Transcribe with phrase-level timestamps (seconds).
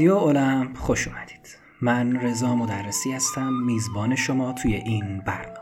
[0.00, 1.58] رادیو المپ خوش اومدید.
[1.80, 5.58] من رضا مدرسی هستم میزبان شما توی این برنامه.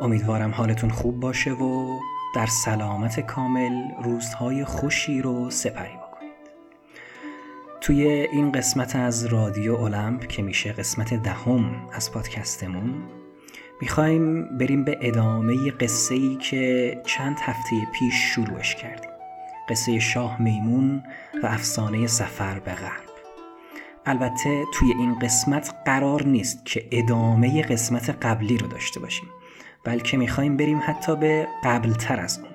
[0.00, 1.98] امیدوارم حالتون خوب باشه و
[2.34, 6.32] در سلامت کامل روزهای خوشی رو سپری بکنید.
[7.80, 12.94] توی این قسمت از رادیو المپ که میشه قسمت دهم از پادکستمون
[13.80, 19.10] می‌خوایم بریم به ادامه قصه ای که چند هفته پیش شروعش کردیم.
[19.68, 21.02] قصه شاه میمون
[21.42, 23.07] و افسانه سفر به غرب.
[24.08, 29.28] البته توی این قسمت قرار نیست که ادامه قسمت قبلی رو داشته باشیم
[29.84, 32.48] بلکه می‌خوایم بریم حتی به قبلتر از اون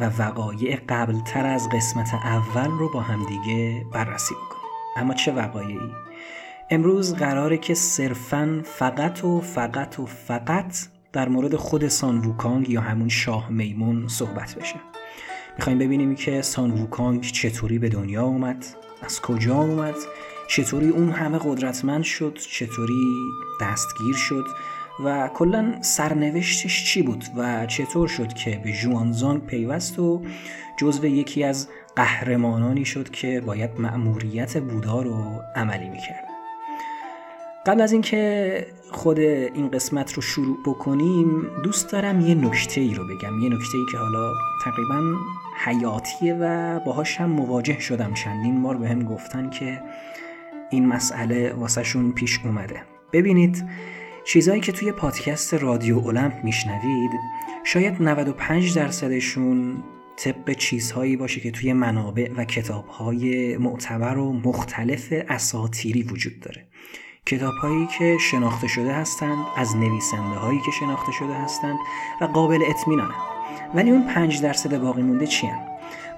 [0.00, 5.92] و وقایع قبلتر از قسمت اول رو با همدیگه بررسی بکنیم اما چه وقایعی؟
[6.70, 10.76] امروز قراره که صرفا فقط و فقط و فقط
[11.12, 14.76] در مورد خود سان ووکانگ یا همون شاه میمون صحبت بشه
[15.56, 18.64] می‌خوایم ببینیم که سان ووکانگ چطوری به دنیا اومد
[19.02, 19.94] از کجا اومد
[20.50, 24.44] چطوری اون همه قدرتمند شد؟ چطوری دستگیر شد؟
[25.04, 30.22] و کلا سرنوشتش چی بود و چطور شد که به جوانزانگ پیوست و
[30.76, 36.24] جزو یکی از قهرمانانی شد که باید مأموریت بودا رو عملی می‌کرد؟
[37.66, 43.04] قبل از اینکه خود این قسمت رو شروع بکنیم دوست دارم یه نکته ای رو
[43.04, 43.40] بگم.
[43.40, 44.32] یه نکته ای که حالا
[44.64, 45.14] تقریبا
[45.64, 49.82] حیاتیه و باهاش هم مواجه شدم چندین بار به هم گفتن که
[50.70, 52.82] این مسئله واسهشون پیش اومده.
[53.12, 53.64] ببینید
[54.24, 57.10] چیزهایی که توی پادکست رادیو اولمپ میشنوید
[57.64, 59.82] شاید 95 درصدشون
[60.16, 66.66] طبق چیزهایی باشه که توی منابع و کتابهای معتبر و مختلف اساتیری وجود داره.
[67.26, 71.78] کتاب هایی که شناخته شده هستند از نویسنده هایی که شناخته شده هستند
[72.20, 73.14] و قابل اطمینانند
[73.74, 75.60] ولی اون پنج درصد باقی مونده چی هم؟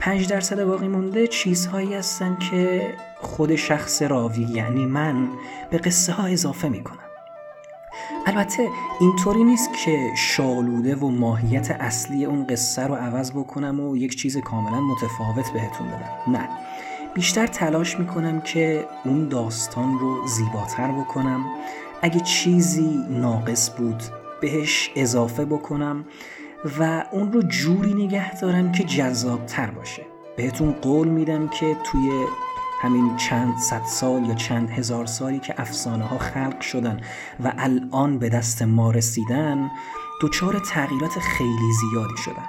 [0.00, 5.28] پنج درصد باقی مونده چیزهایی هستن که خود شخص راوی یعنی من
[5.70, 6.98] به قصه ها اضافه می‌کنم
[8.26, 8.68] البته
[9.00, 14.36] اینطوری نیست که شالوده و ماهیت اصلی اون قصه رو عوض بکنم و یک چیز
[14.36, 16.32] کاملا متفاوت بهتون بدم.
[16.36, 16.48] نه.
[17.14, 21.44] بیشتر تلاش می‌کنم که اون داستان رو زیباتر بکنم.
[22.02, 24.02] اگه چیزی ناقص بود
[24.40, 26.04] بهش اضافه بکنم
[26.78, 30.02] و اون رو جوری نگه دارم که جذابتر باشه.
[30.36, 32.10] بهتون قول میدم که توی
[32.82, 37.00] همین چند صد سال یا چند هزار سالی که افسانه ها خلق شدن
[37.44, 39.70] و الان به دست ما رسیدن
[40.22, 42.46] دچار تغییرات خیلی زیادی شدن.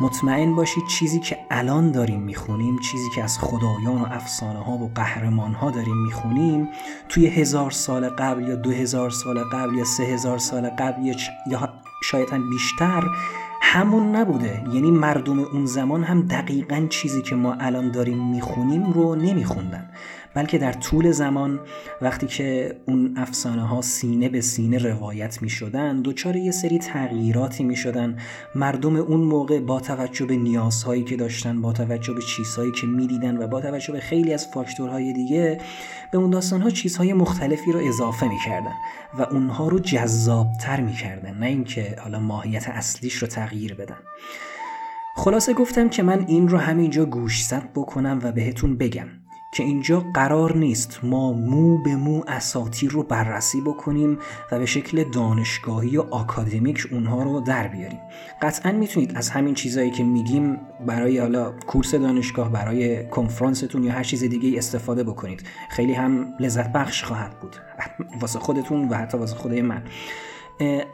[0.00, 4.90] مطمئن باشید چیزی که الان داریم می‌خونیم چیزی که از خدایان و افسانه ها و
[4.94, 6.68] قهرمان ها داریم می‌خونیم
[7.08, 11.14] توی هزار سال قبل یا دو هزار سال قبل یا سه هزار سال قبل یا
[12.02, 13.04] شاید بیشتر
[13.68, 14.62] همون نبوده.
[14.72, 19.88] یعنی مردم اون زمان هم دقیقا چیزی که ما الان داریم می‌خونیم رو نمیخوندن.
[20.36, 21.60] بلکه در طول زمان
[22.02, 27.64] وقتی که اون افسانه ها سینه به سینه روایت می شدن دوچار یه سری تغییراتی
[27.64, 28.16] می شدن
[28.54, 33.36] مردم اون موقع با توجه به نیازهایی که داشتن با توجه به چیزهایی که می‌دیدن
[33.36, 35.60] و با توجه به خیلی از فاکتورهای دیگه
[36.12, 38.74] به اون داستان ها چیزهای مختلفی رو اضافه می‌کردن
[39.18, 43.98] و اونها رو جذابتر می‌کردن نه اینکه حالا ماهیت اصلیش رو تغییر بدن.
[45.16, 49.08] خلاصه گفتم که من این رو همینجا گوشزد بکنم و بهتون بگم.
[49.56, 54.18] که اینجا قرار نیست ما مو به مو اساتیر رو بررسی بکنیم
[54.52, 58.00] و به شکل دانشگاهی و آکادمیک اونها رو در بیاریم.
[58.42, 64.02] قطعا می‌تونید از همین چیزهایی که میگیم برای حالا کورس دانشگاه برای کنفرانستون یا هر
[64.02, 65.42] چیز دیگه استفاده بکنید.
[65.70, 67.56] خیلی هم لذت بخش خواهد بود.
[68.20, 69.82] واسه خودتون و حتی واسه خود من.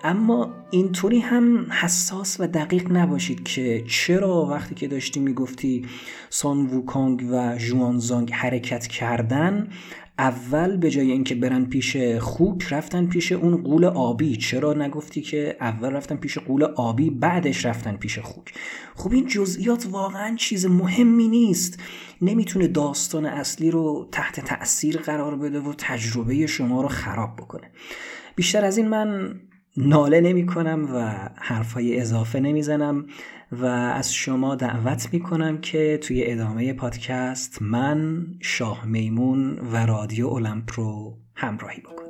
[0.05, 5.87] اما اینطوری هم حساس و دقیق نباشید که چرا وقتی که داشتی می‌گفتی
[6.31, 7.59] سان ووکانگ و
[7.99, 9.69] زانگ حرکت کردن
[10.19, 14.37] اول به جای اینکه برن پیش خوک رفتن پیش اون قول آبی.
[14.37, 18.55] چرا نگفتی که اول رفتن پیش قول آبی بعدش رفتن پیش خوک؟
[18.95, 21.81] خب این جزئیات واقعا چیز مهمی نیست.
[22.23, 27.71] نمی‌تونه داستان اصلی رو تحت تأثیر قرار بده و تجربه شما رو خراب بکنه.
[28.37, 29.41] بیشتر از این من
[29.77, 31.01] ناله نمی کنم و
[31.37, 33.07] حرفهای اضافه نمی‌زنم
[33.53, 40.27] و از شما دعوت می کنم که توی ادامه پادکست من شاه میمون و رادیو
[40.27, 42.02] اولمپ رو همراهی بکنم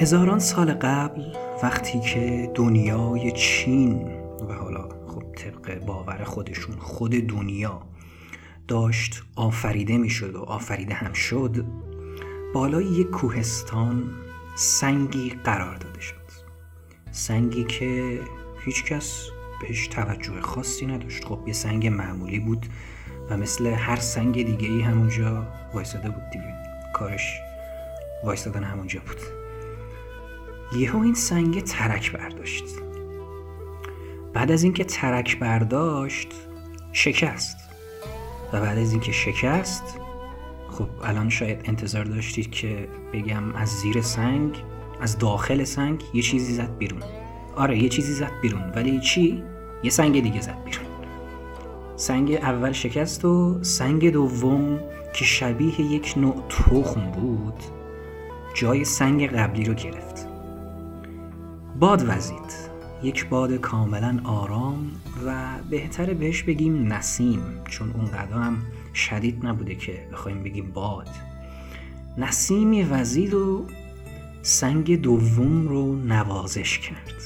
[0.00, 1.22] هزاران سال قبل
[1.62, 4.10] وقتی که دنیای چین
[4.48, 7.82] و حالا خب طبق باور خودشون خود دنیا
[8.68, 11.64] داشت آفریده می‌شد و آفریده هم شد
[12.54, 14.10] بالای یک کوهستان
[14.54, 16.14] سنگی قرار داده شد.
[17.10, 18.20] سنگی که
[18.64, 19.28] هیچکس
[19.60, 21.24] بهش توجه خاصی نداشت.
[21.24, 22.66] خب یه سنگ معمولی بود
[23.30, 26.54] و مثل هر سنگ دیگه ای همونجا وایستاده بود دیگه.
[26.94, 27.40] کارش
[28.24, 29.39] وایستادن همونجا بود.
[30.76, 32.64] یهو این سنگ ترک برداشت.
[34.32, 36.28] بعد از اینکه ترک برداشت
[36.92, 37.56] شکست.
[38.52, 40.00] و بعد از اینکه شکست
[40.70, 44.62] خب الان شاید انتظار داشتید که بگم از زیر سنگ
[45.00, 47.02] از داخل سنگ یه چیزی زد بیرون.
[47.56, 49.42] آره یه چیزی زد بیرون ولی چی؟
[49.82, 50.86] یه سنگ دیگه زد بیرون.
[51.96, 54.80] سنگ اول شکست و سنگ دوم
[55.12, 57.62] که شبیه یک نوع تخم بود
[58.54, 60.09] جای سنگ قبلی رو گرفت.
[61.80, 62.70] باد وزید.
[63.02, 64.90] یک باد کاملا آرام
[65.26, 68.56] و بهتره بهش بگیم نسیم چون اون هم
[68.94, 71.08] شدید نبوده که بخوایم بگیم باد.
[72.18, 73.66] نسیمی وزید و
[74.42, 77.22] سنگ دوم رو نوازش کرد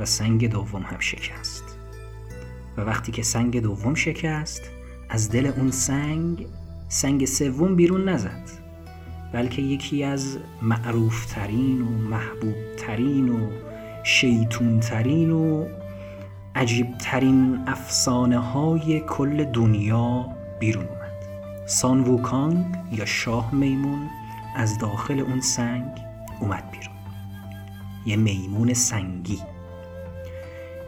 [0.00, 1.78] و سنگ دوم هم شکست.
[2.76, 4.62] و وقتی که سنگ دوم شکست
[5.08, 6.46] از دل اون سنگ
[6.88, 8.50] سنگ سوم بیرون نزد.
[9.32, 13.50] بلکه یکی از معروفترین و محبوبترین و
[14.06, 15.66] شیطونترین و
[16.54, 20.28] عجیبترین افسانه های کل دنیا
[20.60, 21.66] بیرون اومد.
[21.66, 24.10] سان ووکانگ یا شاه میمون
[24.56, 25.90] از داخل اون سنگ
[26.40, 26.94] اومد بیرون.
[28.06, 29.38] یه میمون سنگی.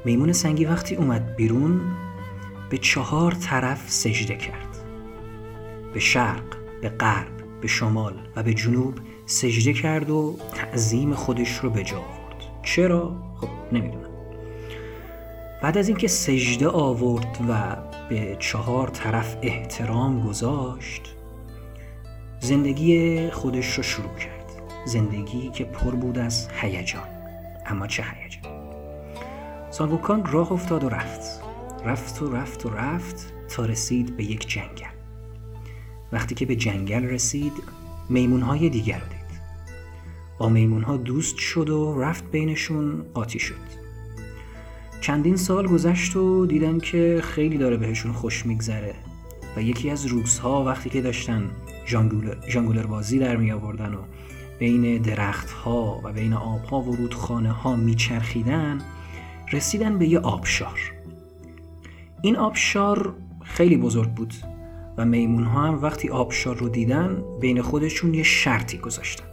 [0.04, 1.80] میمون سنگی وقتی اومد بیرون
[2.70, 4.76] به چهار طرف سجده کرد.
[5.94, 8.94] به شرق به غرب به شمال و به جنوب
[9.26, 12.15] سجده کرد و تعظیم خودش رو به جا
[12.66, 14.10] چرا؟ خب نمی‌دونم.
[15.62, 17.76] بعد از اینکه سجده آورد و
[18.08, 21.14] به چهار طرف احترام گذاشت
[22.40, 24.52] زندگی خودش رو شروع کرد.
[24.84, 27.08] زندگی که پر بود از هیجان.
[27.66, 28.52] اما چه هیجان؟
[29.70, 31.42] سانگوکان راه افتاد و رفت.
[31.84, 34.96] رفت و رفت و رفت تا رسید به یک جنگل.
[36.12, 37.52] وقتی که به جنگل رسید
[38.08, 39.15] میمونهای دیگر رو دید
[40.38, 43.76] با میمونها دوست شد و رفت بینشون قاطی شد.
[45.00, 48.94] چندین سال گذشت و دیدن که خیلی داره بهشون خوش میگذره
[49.56, 51.50] و یکی از روزها وقتی که داشتن
[52.48, 53.98] جانگولر بازی در می آوردن و
[54.58, 58.78] بین درختها و بین آبها و رودخانه ها میچرخیدن
[59.52, 60.80] رسیدن به یه آبشار.
[62.22, 64.34] این آبشار خیلی بزرگ بود
[64.96, 69.25] و میمون ها هم وقتی آبشار رو دیدن بین خودشون یه شرطی گذاشتن.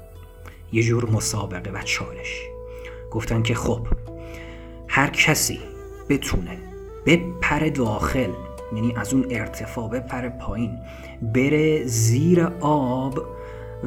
[0.73, 2.41] یه جور مسابقه و چالش.
[3.11, 3.87] گفتن که خب
[4.87, 5.59] هر کسی
[6.09, 6.57] بتونه
[7.05, 8.29] بپره داخل
[8.75, 10.77] یعنی از اون ارتفاع بپره پایین
[11.33, 13.19] بره زیر آب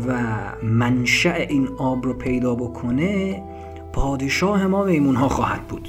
[0.06, 0.22] و
[0.62, 3.42] منشأ این آب رو پیدا بکنه
[3.92, 5.88] پادشاه ما میمون ها خواهد بود.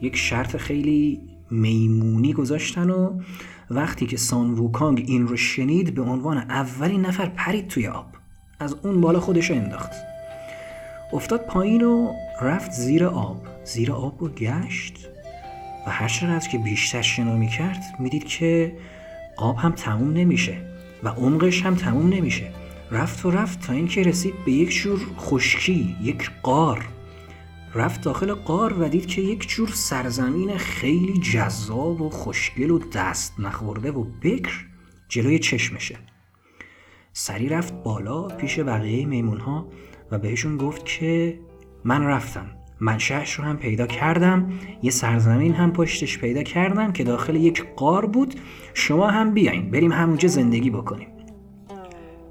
[0.00, 1.20] یک شرط خیلی
[1.50, 3.20] میمونی گذاشتن و
[3.70, 8.06] وقتی که سان ووکانگ این رو شنید به عنوان اولین نفر پرید توی آب.
[8.60, 10.07] از اون بالا خودش رو انداخت.
[11.12, 12.12] افتاد پایین و
[12.42, 13.46] رفت زیر آب.
[13.64, 15.08] زیر آب رو گشت
[15.86, 18.72] و هر چقدر که بیشتر شنا می کرد می‌دید که
[19.36, 20.60] آب هم تموم نمیشه
[21.02, 22.52] و عمقش هم تموم نمیشه.
[22.90, 26.84] رفت و رفت تا اینکه رسید به یک جور خشکی یک قار.
[27.74, 33.40] رفت داخل قار و دید که یک جور سرزمین خیلی جذاب و خوشگل و دست
[33.40, 34.66] نخورده و بکر
[35.08, 35.96] جلوی چشمشه.
[37.12, 39.66] سری رفت بالا پیش بقیه میمون ها
[40.10, 41.38] و بهشون گفت که
[41.84, 42.46] من رفتم.
[42.80, 44.52] منشهش رو هم پیدا کردم.
[44.82, 48.34] یه سرزمین هم پشتش پیدا کردم که داخل یک قار بود.
[48.74, 49.70] شما هم بیاین.
[49.70, 51.08] بریم همونجا زندگی بکنیم.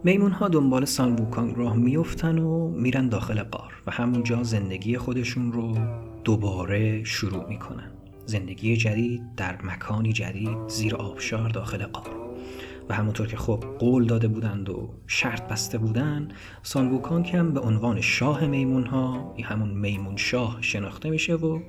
[0.03, 5.51] میمون ها دنبال سان ووکانگ راه میفتن و میرن داخل قار و همونجا زندگی خودشون
[5.51, 5.77] رو
[6.23, 7.91] دوباره شروع می‌کنن.
[8.25, 12.26] زندگی جدید در مکانی جدید زیر آبشار داخل قار.
[12.89, 16.27] و همونطور که خب قول داده بودند و شرط بسته بودن
[16.63, 21.59] سان ووکانگ هم به عنوان شاه میمون ها همون میمون شاه شناخته میشه و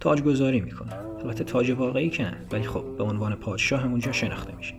[0.00, 4.74] تاجگذاری می‌کنه البته تاج واقعی که نه ولی خب به عنوان پادشاه همونجا شناخته میشه.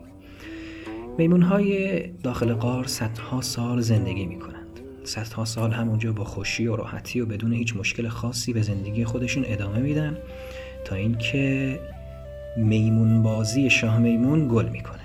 [1.18, 4.80] میمون های داخل قار صدها سال زندگی می کنند.
[5.04, 9.44] صدها سال همونجا با خوشی و راحتی و بدون هیچ مشکل خاصی به زندگی خودشون
[9.48, 10.18] ادامه میدن
[10.86, 11.80] تا اینکه
[12.58, 15.03] میمون بازی شاه میمون گل می‌کنه.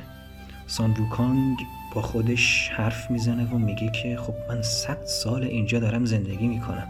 [0.68, 1.58] سان ووکانگ
[1.94, 6.88] با خودش حرف می‌زنه و میگه که خب من صد سال اینجا دارم زندگی می‌کنم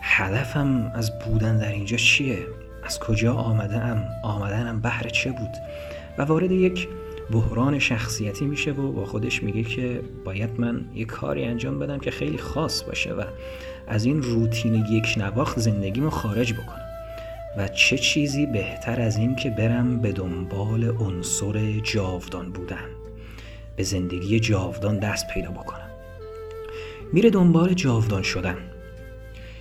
[0.00, 2.38] هدفم از بودن در اینجا چیه؟
[2.84, 5.50] از کجا آمده ام؟ آمدنم بهر چه بود؟
[6.18, 6.88] و وارد یک
[7.30, 12.10] بحران شخصیتی میشه و با خودش میگه که باید من یه کاری انجام بدم که
[12.10, 13.22] خیلی خاص باشه و
[13.86, 16.85] از این روتین یک نواخت زندگیمو خارج بکنم
[17.56, 22.88] و چه چیزی بهتر از این که برم به دنبال عنصر جاودان بودن؟
[23.76, 25.90] به زندگی جاودان دست پیدا بکنم.
[27.12, 28.56] میره دنبال جاودان شدن.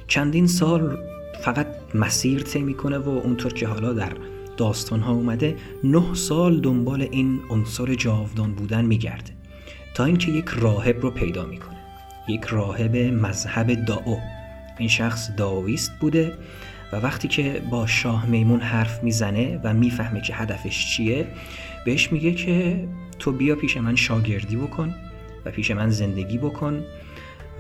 [0.08, 0.98] چندین سال
[1.42, 4.12] فقط مسیر طی می‌کنه و اونطور که حالا در
[4.58, 9.32] داستان ها اومده نه سال دنبال این عنصر جاودان بودن میگرده.
[9.96, 11.78] تا اینکه یک راهب رو پیدا می‌کنه.
[12.28, 14.20] یک راهب مذهب داو.
[14.78, 16.34] این شخص داویست بوده
[16.94, 21.28] و وقتی که با شاه میمون حرف می‌زنه و می‌فهمه که هدفش چیه
[21.86, 22.88] بهش میگه که
[23.20, 24.96] تو بیا پیش من شاگردی بکن
[25.46, 26.84] و پیش من زندگی بکن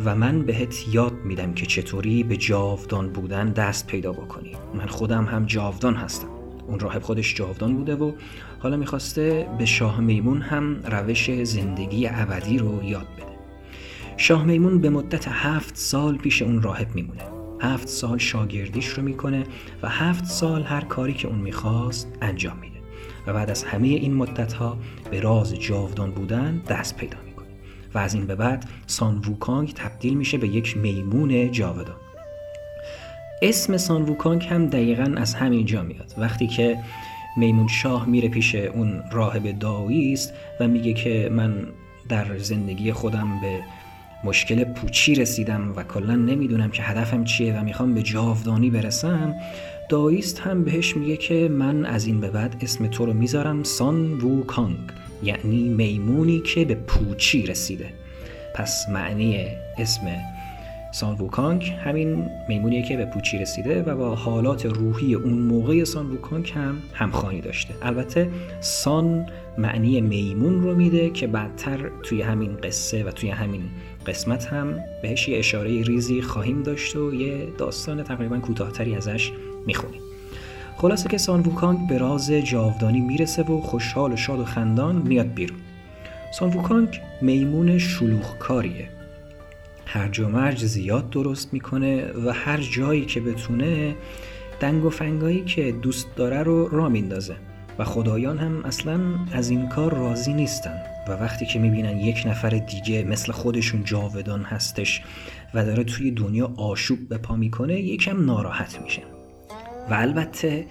[0.05, 4.51] و من بهت یاد میدم که چطوری به جاودان بودن دست پیدا بکنی.
[4.73, 6.27] من خودم هم جاودان هستم.
[6.67, 8.11] اون راهب خودش جاودان بوده و
[8.59, 13.35] حالا می‌خواسته به شاه میمون هم روش زندگی ابدی رو یاد بده.
[14.17, 17.34] شاه میمون به مدت هفت سال پیش اون راهب میمونه.
[17.65, 19.43] هفت سال شاگردیش رو می‌کنه
[19.83, 22.75] و هفت سال هر کاری که اون می‌خواست انجام میده.
[23.27, 24.77] و بعد از همه این مدت ها
[25.11, 27.47] به راز جاودان بودن دست پیدا می‌کنه.
[27.93, 31.95] و از این به بعد سان ووکانگ تبدیل میشه به یک میمون جاودان.
[33.41, 36.13] اسم سان ووکانگ هم دقیقا از همینجا میاد.
[36.17, 36.77] وقتی که
[37.37, 41.67] میمون شاه میره پیش اون راهب داویست و میگه که من
[42.09, 43.59] در زندگی خودم به
[44.25, 49.33] مشکل پوچی رسیدم و کلا نمی‌دونم که هدفم چیه و می‌خوام به جاودانی برسم.
[49.89, 54.11] داییست هم بهش میگه که من از این به بعد اسم تو رو می‌ذارم سان
[54.13, 54.77] وو کانگ
[55.23, 57.89] یعنی میمونی که به پوچی رسیده.
[58.55, 60.01] پس معنی اسم
[60.91, 66.05] سان ووکانگ همین میمونیه که به پوچی رسیده و با حالات روحی اون موقع سان
[66.11, 67.73] ووکانگ هم همخوانی داشته.
[67.81, 68.29] البته
[68.59, 69.25] سان
[69.57, 73.61] معنی میمون رو میده که بعدتر توی همین قصه و توی همین
[74.07, 79.31] قسمت هم بهش یه اشاره ریزی خواهیم داشت و یه داستان تقریبا کوتاهتری ازش
[79.65, 80.01] می‌خونیم.
[80.77, 85.33] خلاصه که سان ووکانگ به راز جاودانی می‌رسه و خوشحال و شاد و خندان میاد
[85.33, 85.59] بیرون.
[86.39, 88.89] سان ووکانگ میمون شلوغکاریه.
[89.85, 93.95] هرج و مرج زیاد درست می‌کنه و هر جایی که بتونه
[94.59, 97.35] دنگ و فنگایی که دوست داره رو را میندازه.
[97.79, 98.99] و خدایان هم اصلا
[99.31, 100.81] از این کار راضی نیستن.
[101.07, 105.01] و وقتی که می‌بینن یک نفر دیگه مثل خودشون جاودان هستش
[105.53, 109.01] و داره توی دنیا آشوب به پا می‌کنه یکم ناراحت میشه.
[109.89, 110.65] و البته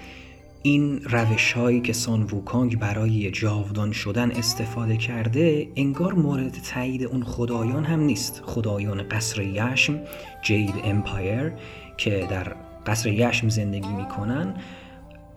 [0.63, 7.25] این روش هایی که سان ووکانگ برای جاودان شدن استفاده کرده انگار مورد تایید اون
[7.25, 8.43] خدایان هم نیست.
[8.45, 10.01] خدایان قصر یشم
[10.43, 11.53] جید امپایر
[11.97, 12.57] که در
[12.87, 14.55] قصر یشم زندگی می‌کنن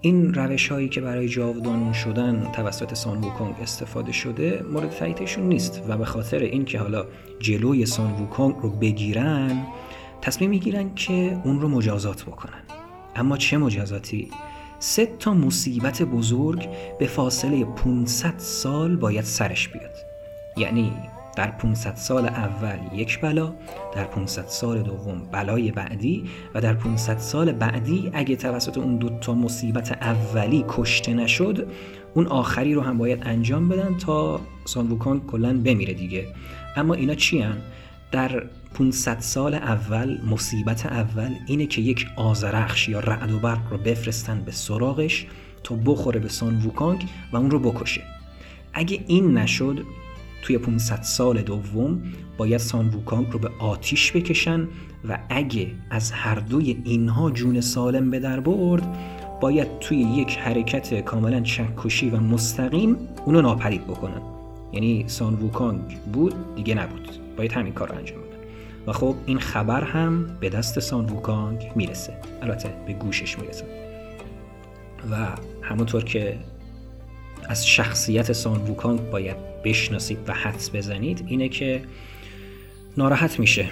[0.01, 5.83] این روش هایی که برای جاودان شدن توسط سان ووکونگ استفاده شده مورد تاییدشون نیست
[5.87, 7.05] و به خاطر اینکه حالا
[7.39, 9.65] جلوی سان ووکونگ رو بگیرن
[10.21, 12.63] تصمیم می‌گیرن که اون رو مجازات بکنن.
[13.15, 14.29] اما چه مجازاتی؟
[14.79, 19.95] سه تا مصیبت بزرگ به فاصله 500 سال باید سرش بیاد.
[20.57, 20.93] یعنی
[21.37, 23.53] در 500 سال اول یک بلا
[23.95, 29.09] در 500 سال دوم بلای بعدی و در 500 سال بعدی اگه توسط اون دو
[29.09, 31.67] تا مصیبت اولی کشته نشد
[32.13, 36.27] اون آخری رو هم باید انجام بدن تا سانوکان کلا بمیره دیگه
[36.75, 37.57] اما اینا چی هن؟
[38.11, 43.77] در 500 سال اول مصیبت اول اینه که یک آزرخش یا رعد و برق رو
[43.77, 45.27] بفرستن به سراغش
[45.63, 48.01] تا بخوره به سان ووکانگ و اون رو بکشه
[48.73, 49.85] اگه این نشد
[50.41, 52.01] توی 500 سال دوم
[52.37, 54.67] باید سان ووکانگ رو به آتیش بکشن
[55.09, 58.83] و اگه از هر دوی اینها جون سالم به در برد
[59.41, 64.21] باید توی یک حرکت کاملا چکشی و مستقیم اونو ناپدید بکنن.
[64.73, 67.09] یعنی سان ووکانگ بود دیگه نبود.
[67.37, 68.27] باید همین کار رو انجام بدن.
[68.87, 72.13] و خب این خبر هم به دست سان ووکانگ می‌رسه.
[72.41, 73.65] البته به گوشش می‌رسه.
[75.11, 75.15] و
[75.61, 76.37] همونطور که
[77.49, 79.37] از شخصیت سان ووکانگ باید
[79.67, 81.81] بشناسید و حدس بزنید اینه که
[82.97, 83.65] ناراحت میشه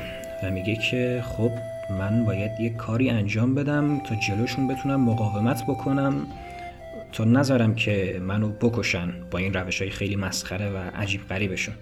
[0.43, 1.51] و میگه که خب
[1.99, 6.27] من باید یک کاری انجام بدم تا جلوشون بتونم مقاومت بکنم
[7.11, 11.75] تا نذارم که منو بکشن با این روش های خیلی مسخره و عجیب غریبشون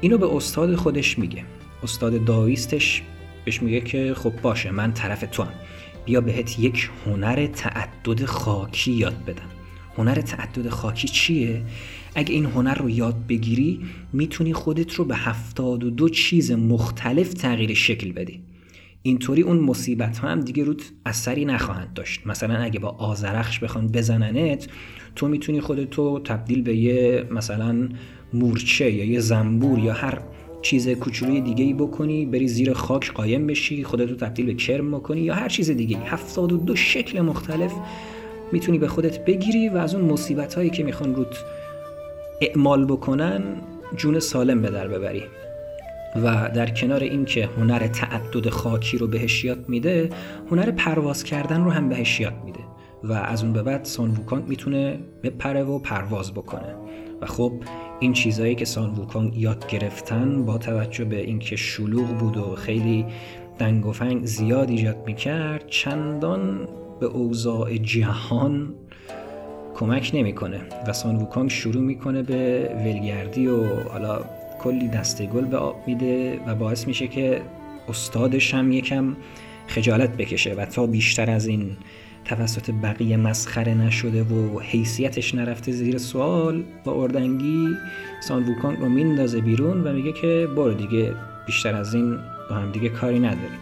[0.00, 1.44] اینو به استاد خودش میگه
[1.82, 3.02] استاد داویستش
[3.44, 5.52] بهش میگه که خب باشه من طرف تو هم.
[6.04, 9.48] بیا بهت یک هنر تعدد خاکی یاد بدم
[9.98, 11.62] هنر تعدد خاکی چیه؟
[12.18, 13.80] اگه این هنر رو یاد بگیری
[14.12, 18.40] می‌تونی خودت رو به هفتاد و دو چیز مختلف تغییر شکل بدی.
[19.02, 22.26] اینطوری اون مصیبت ها هم دیگه روت اثری نخواهند داشت.
[22.26, 24.68] مثلا اگه با آزرخش بخوان بزننت
[25.16, 27.88] تو می‌تونی خودتو تبدیل به یه مثلا
[28.32, 30.22] مورچه یا یه زنبور یا هر
[30.62, 35.20] چیز کوچولوی دیگه ای بکنی بری زیر خاک قایم بشی خودتو تبدیل به کرم بکنی
[35.20, 37.72] یا هر چیز دیگه هفتاد و دو شکل مختلف
[38.52, 41.36] می‌تونی به خودت بگیری و از اون مصیبت هایی که می‌خوان روت
[42.40, 43.42] اعمال بکنن
[43.96, 45.22] جون سالم به در ببری.
[46.16, 50.10] و در کنار اینکه هنر تعدد خاکی رو بهش یاد میده
[50.50, 52.60] هنر پرواز کردن رو هم بهش یاد میده.
[53.04, 56.74] و از اون به بعد سان ووکانگ می‌تونه بپره و پرواز بکنه.
[57.20, 57.52] و خب
[58.00, 63.06] این چیزهایی که سان ووکانگ یاد گرفتن با توجه به اینکه شلوغ بود و خیلی
[63.58, 66.68] دنگ و فنگ زیاد ایجاد می‌کرد چندان
[67.00, 68.74] به اوضاع جهان
[69.76, 74.20] کمک نمی‌کنه و سان ووکانگ شروع می‌کنه به ولگردی و حالا
[74.58, 77.42] کلی دسته گل به آب میده و باعث میشه که
[77.88, 79.16] استادش هم یکم
[79.66, 81.76] خجالت بکشه و تا بیشتر از این
[82.24, 87.68] توسط بقیه مسخره نشده و حیثیتش نرفته زیر سوال با اردنگی
[88.28, 91.12] سان ووکانگ رو میندازه بیرون و میگه که برو دیگه
[91.46, 92.18] بیشتر از این
[92.50, 93.60] با هم دیگه کاری نداریم.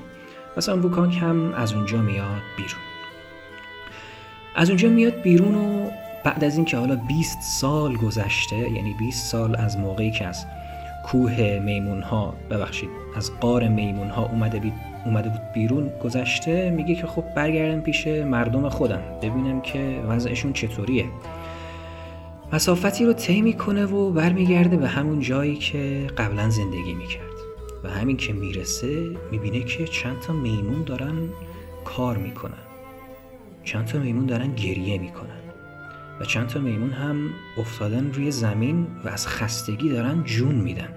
[0.57, 2.81] و سان ووکانگ هم از اونجا میاد بیرون.
[4.55, 5.91] از اونجا میاد بیرون و
[6.25, 10.47] بعد از اینکه حالا 20 سال گذشته یعنی 20 سال از موقعی که از
[11.05, 14.73] کوه میمون ها ببخشید از قار میمون ها اومده, بید
[15.05, 21.05] اومده بود بیرون گذشته میگه که خب برگردم پیش مردم خودم ببینم که وضعشون چطوریه.
[22.53, 27.35] مسافتی رو طی می‌کنه و برمیگرده به همون جایی که قبلا زندگی می‌کرد.
[27.85, 31.15] و همین که می‌رسه می‌بینه که چند تا میمون دارن
[31.85, 32.65] کار می‌کنن.
[33.65, 35.44] چند تا میمون دارن گریه می‌کنن.
[36.21, 40.89] و چند تا میمون هم افتادن روی زمین و از خستگی دارن جون میدن.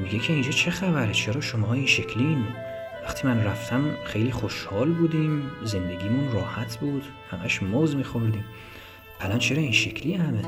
[0.00, 2.44] میگه که اینجا چه خبره؟ چرا شما این شکلین
[3.02, 8.44] وقتی من رفتم خیلی خوشحال بودیم زندگیمون راحت بود همش موز میخوردیم.
[9.20, 10.42] الان چرا این شکلی همه؟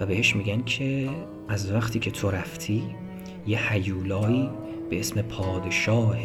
[0.00, 1.10] و بهش میگن که
[1.48, 2.82] از وقتی که تو رفتی
[3.46, 4.50] یه حیولایی
[4.90, 6.16] به اسم پادشاه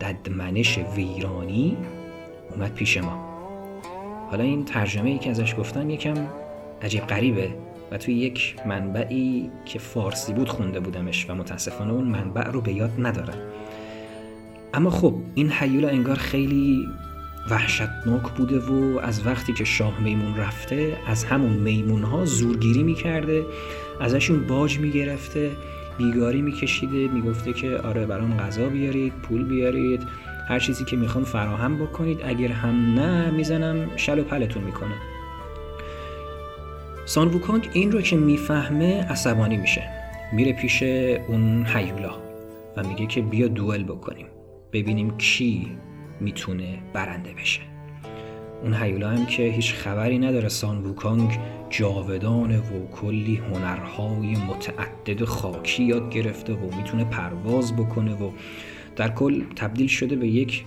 [0.00, 1.76] ددمنش ویرانی
[2.50, 3.25] اومد پیش ما.
[4.30, 6.14] حالا این ترجمه ای که ازش گفتم یکم
[6.82, 7.50] عجیب غریبه
[7.90, 12.72] و توی یک منبعی که فارسی بود خونده بودمش و متاسفانه اون منبع رو به
[12.72, 13.38] یاد ندارم.
[14.74, 16.88] اما خب این حیولا انگار خیلی
[17.50, 23.42] وحشتناک بوده و از وقتی که شاه میمون رفته از همون میمون ها زورگیری می‌کرده
[24.00, 25.50] ازشون باج می‌گرفته
[25.98, 30.02] بیگاری میکشیده می‌گفته که آره برام غذا بیارید پول بیارید.
[30.48, 32.20] هر چیزی که می‌خوام فراهم بکنید.
[32.24, 34.94] اگر هم نه می‌زنم شل و پلتون می‌کنه
[37.04, 39.82] سان ووکانگ این رو که می‌فهمه عصبانی میشه.
[40.32, 40.82] میره پیش
[41.28, 42.14] اون حیولا
[42.76, 44.26] و میگه که بیا دوئل بکنیم.
[44.72, 45.68] ببینیم کی
[46.20, 47.60] می‌تونه برنده بشه.
[48.62, 50.48] اون حیولا هم که هیچ خبری نداره.
[50.48, 51.38] سان ووکانگ
[51.70, 58.30] جاودانه و کلی هنرهای متعدد خاکی یاد گرفته و می‌تونه پرواز بکنه و
[58.96, 60.64] در کل تبدیل شده به یک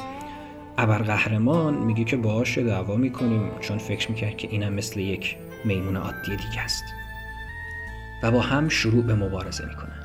[0.78, 6.36] ابرقهرمان میگه که باهاش دعوا می‌کنیم چون فکر می‌کرد که اینم مثل یک میمون عادی
[6.36, 6.84] دیگه است.
[8.24, 10.00] و با هم شروع به مبارزه می‌کنن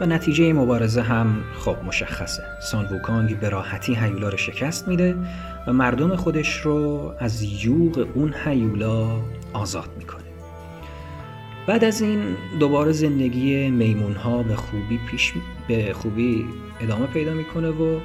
[0.00, 2.42] و نتیجه مبارزه هم خب مشخصه.
[2.70, 5.16] سان ووکانگ به راحتی هیولا رو شکست میده
[5.66, 9.20] و مردم خودش رو از یوغ اون هیولا
[9.52, 10.20] آزاد می‌کنه.
[11.66, 15.32] بعد از این دوباره زندگی میمون ها به خوبی پیش
[15.70, 16.44] به خوبی
[16.80, 18.00] ادامه پیدا می‌کنه و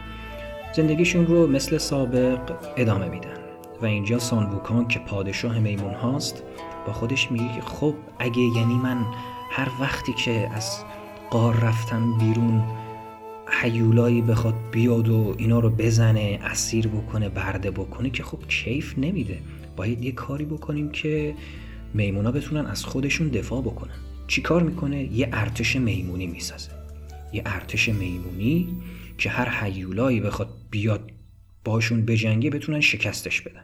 [0.75, 2.39] زندگیشون رو مثل سابق
[2.77, 3.37] ادامه میدن.
[3.81, 6.43] و اینجا سان ووکان که پادشاه میمون هاست
[6.87, 9.05] با خودش میگه خب اگه یعنی من
[9.51, 10.83] هر وقتی که از
[11.31, 12.63] قار رفتم بیرون
[13.61, 19.37] حیولایی بخواد بیاد و اینا رو بزنه اسیر بکنه برده بکنه که خب کیف نمیده.
[19.75, 21.35] باید یه کاری بکنیم که
[21.93, 23.95] میمونا بتونن از خودشون دفاع بکنن.
[24.27, 26.74] چی کار می‌کنه؟ یه ارتش میمونی می‌سازه.
[27.35, 28.67] یه ارتش میمونی
[29.17, 31.11] که هر حیولایی بخواد بیاد
[31.63, 33.63] باشون بجنگه بتونن شکستش بدن.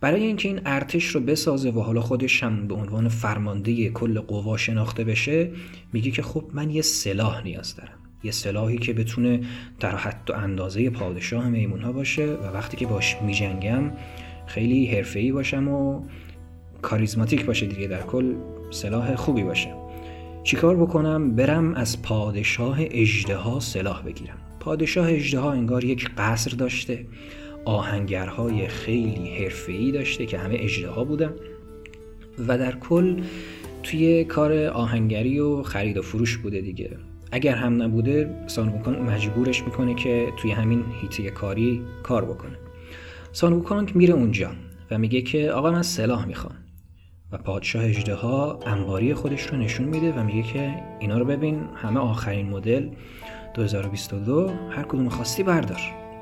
[0.00, 4.56] برای اینکه این ارتش رو بسازه و حالا خودش هم به عنوان فرمانده کل قوا
[4.56, 5.50] شناخته بشه
[5.92, 7.98] میگه که خب من یه سلاح نیاز دارم.
[8.24, 9.40] یه سلاحی که بتونه
[9.80, 13.92] در حد و اندازه پادشاه میمون ها باشه و وقتی که باش میجنگم
[14.46, 16.02] خیلی حرفه‌ای باشم و
[16.82, 18.34] کاریزماتیک باشه دیگه در کل
[18.70, 19.81] سلاح خوبی باشه.
[20.44, 24.38] چیکار بکنم؟ برم از پادشاه اجده سلاح بگیرم.
[24.60, 27.06] پادشاه اجده انگار یک قصر داشته.
[27.64, 31.32] آهنگرهای خیلی حرفه‌ای داشته که همه اجده بودن.
[32.48, 33.22] و در کل
[33.82, 36.90] توی کار آهنگری و خرید و فروش بوده دیگه.
[37.32, 42.56] اگر هم نبوده سان ووکانگ مجبورش می‌کنه که توی همین هیته کاری کار بکنه.
[43.32, 44.50] سان ووکانگ میره اونجا
[44.90, 46.54] و میگه که آقا من سلاح می‌خوام.
[47.32, 51.68] و پادشاه اجده ها انباری خودش رو نشون میده و میگه که اینا رو ببین
[51.74, 52.88] همه آخرین مدل
[53.54, 55.80] 2022 هر کدوم خواستی بردار.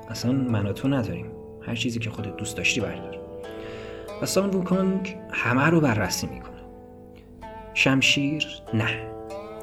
[0.08, 1.26] اصلا من تو نداریم.
[1.62, 3.18] هر چیزی که خودت دوست داشتی بردار.
[4.22, 6.60] و سان ووکانگ همه رو بررسی می‌کنه.
[7.74, 8.88] شمشیر نه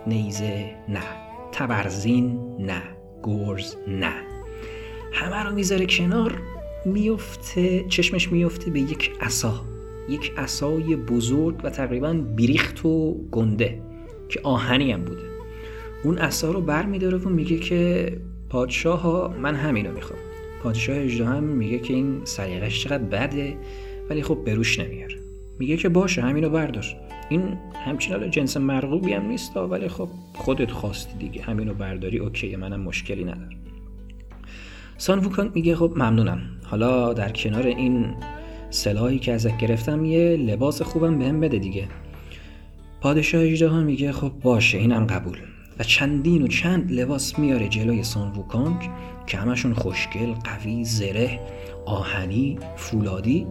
[0.08, 1.04] نیزه نه
[1.52, 2.82] تبرزین نه
[3.24, 4.14] گرز نه.
[5.14, 6.42] همه رو می‌ذاره کنار
[6.86, 9.77] میفته چشمش میفته به یک عصا.
[10.10, 13.82] یک عصای بزرگ و تقریبا بیریخت و گنده
[14.30, 15.24] که آهنی هم بوده.
[16.04, 18.12] اون عصا رو بر میداره و میگه که
[18.50, 20.20] پادشاه ها من همینو می‌خوام.
[20.64, 23.58] پادشاه اجده هم میگه که این سلیقش چقدر بده
[24.10, 25.16] ولی خب بروش نمیاره
[25.60, 26.86] میگه که باشه همینو بردار.
[27.30, 31.42] این همچین حالا جنس مرغوبی هم نیست ولی خب خودت خواستی دیگه.
[31.42, 33.50] همینو برداری اوکی منم مشکلی ندارم.
[34.98, 36.40] سان میگه خب ممنونم.
[36.64, 38.16] حالا در کنار این
[38.70, 41.88] سلاحی که ازت گرفتم یه لباس خوبم بهم بده دیگه.
[43.02, 45.38] پادشاه اجده میگه خب باشه اینم قبول.
[45.80, 48.90] و چندین و چند لباس میاره جلوی سان ووکانگ
[49.28, 51.40] که همشون خوشگل قوی زره
[51.86, 53.48] آهنی فولادی.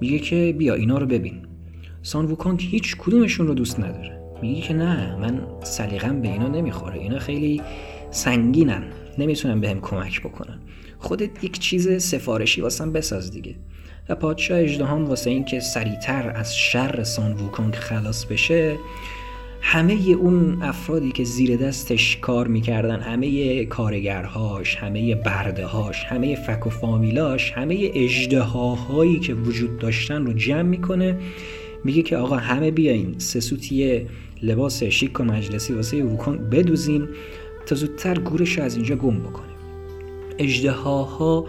[0.00, 1.42] میگه که بیا اینا رو ببین.
[2.02, 4.20] سان ووکانگ هیچ کدومشون رو دوست نداره.
[4.42, 6.98] میگه که نه من سلیقم به اینا نمی‌خوره.
[6.98, 7.62] اینا خیلی
[8.10, 8.82] سنگینن.
[9.18, 10.58] نمی‌تونم بهم کمک بکنن.
[10.98, 13.54] خودت یک چیز سفارشی واسم بساز دیگه.
[14.08, 18.76] و پادشاه اجدهام واسه اینکه سریعتر از شر سان ووکانگ خلاص بشه
[19.60, 26.70] همه اون افرادی که زیر دستش کار می‌کردن همه کارگرهاش همه بردههاش همه فک و
[26.70, 31.18] فامیلاش همه اجدهاهایی که وجود داشتن رو جمع می‌کنه.
[31.84, 34.06] میگه که آقا همه بیاین سه
[34.42, 37.08] لباس شیک و مجلسی واسه ووکانگ بدوزیم
[37.66, 39.57] تا زودتر گورش از اینجا گم بکنیم.
[40.38, 41.46] اجدهاها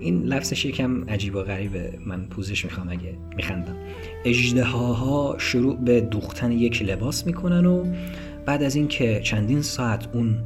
[0.00, 3.76] این لفظش یکم عجیب و غریبه من پوزش می‌خوام اگه میخندم.
[4.24, 7.84] اجدهاها شروع به دوختن یک لباس می‌کنن و
[8.46, 10.38] بعد از اینکه چندین ساعت اون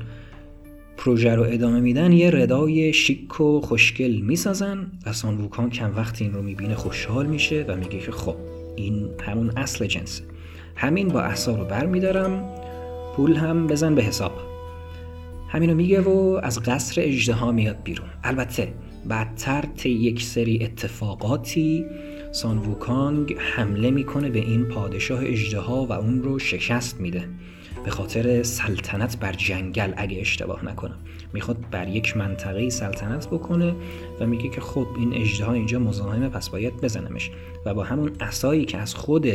[0.96, 6.22] پروژه رو ادامه میدن یه ردای شیک و خوشگل می‌سازن و سان ووکان کم وقت
[6.22, 8.36] این رو می‌بینه خوشحال میشه و میگه که خب
[8.76, 10.24] این همون اصل جنسه.
[10.76, 12.48] همین با احسا رو بر میدارم
[13.16, 14.32] پول هم بزن به حساب
[15.48, 18.08] همینو میگه و از قصر اجده میاد بیرون.
[18.24, 18.74] البته
[19.08, 21.84] بعدتر طی یک سری اتفاقاتی
[22.32, 27.28] سان ووکانگ حمله می‌کنه به این پادشاه اجدها و اون رو شکست میده.
[27.84, 30.96] به خاطر سلطنت بر جنگل اگه اشتباه نکنم.
[31.32, 33.74] می‌خواد بر یک منطقه سلطنت بکنه
[34.20, 37.30] و میگه که خب این اجدها اینجا مزاحمه پس باید بزنمش.
[37.66, 39.26] و با همون اسایی که از خود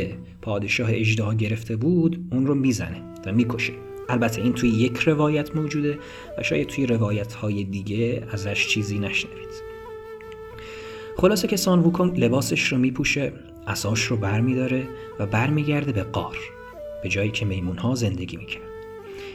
[0.42, 3.72] پادشاه اجدها گرفته بود اون رو می‌زنه و می‌کشه.
[4.10, 5.98] البته این توی یک روایت موجوده
[6.38, 9.70] و شاید توی روایت های دیگه ازش چیزی نشنوید.
[11.16, 13.32] خلاصه که سان ووکونگ لباسش رو میپوشه
[13.66, 16.36] اساش رو برمیداره و برمیگرده به قار
[17.02, 18.70] به جایی که میمون ها زندگی می‌کرد.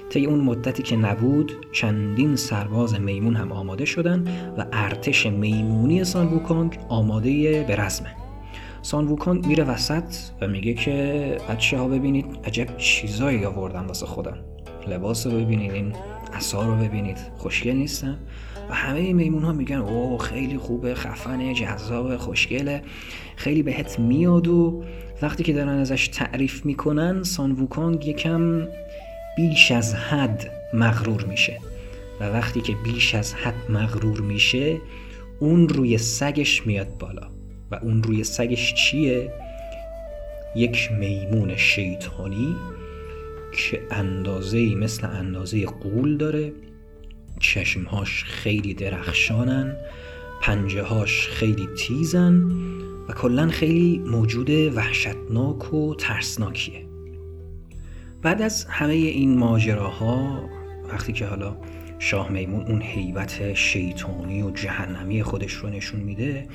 [0.09, 6.27] طی اون مدتی که نبود چندین سرباز میمون هم آماده شدن و ارتش میمونی سان
[6.27, 8.15] ووکونگ آماده به رزمه
[8.81, 10.03] سان ووکونگ میره وسط
[10.41, 14.37] و میگه که بچه ها ببینید عجب چیزایی آوردن واسه خودم.
[14.87, 15.93] لباس رو ببینید این
[16.33, 17.17] اصا رو ببینید.
[17.37, 18.17] خوشگل نیستن.
[18.69, 22.81] و همه میمون ها میگن او خیلی خوبه خفنه جذاب خوشگله.
[23.35, 24.83] خیلی بهت میاد و
[25.21, 28.67] وقتی که دارن ازش تعریف می‌کنن سان ووکانگ یکم
[29.37, 31.59] بیش از حد مغرور میشه.
[32.19, 34.77] و وقتی که بیش از حد مغرور میشه
[35.39, 37.27] اون روی سگش میاد بالا.
[37.71, 39.31] و اون روی سگش چیه؟
[40.55, 42.55] یک میمون شیطانی
[43.55, 46.53] که اندازه مثل اندازه قول داره.
[47.39, 49.75] چشمهاش خیلی درخشانن.
[50.41, 52.43] پنجه هاش خیلی تیزن
[53.09, 56.85] و کلا خیلی موجود وحشتناک و ترسناکیه.
[58.21, 60.49] بعد از همه این ماجراها
[60.89, 61.57] وقتی که حالا
[61.99, 66.47] شاه میمون اون حیبت شیطانی و جهنمی خودش رو نشون میده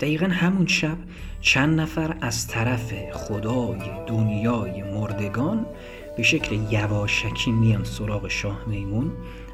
[0.00, 0.96] دقیقا همون شب
[1.40, 5.66] چند نفر از طرف خدای دنیای مردگان
[6.18, 9.12] به شکل یواشکی میان سراغ شاه میمون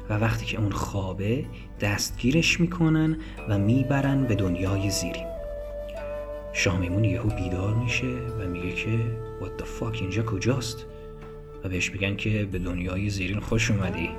[0.09, 1.45] و وقتی که اون خوابه
[1.81, 3.17] دستگیرش می‌کنن
[3.49, 5.25] و می‌برن به دنیای زیرین
[6.53, 8.99] شاه میمون یهو بیدار میشه و میگه که
[9.41, 10.85] what the fuck اینجا کجاست؟
[11.63, 14.09] و بهش میگن که به دنیای زیرین خوش اومدی.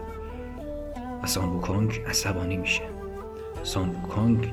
[1.23, 2.83] و سان بوکانگ عصبانی میشه.
[3.63, 4.51] سان بوکانگ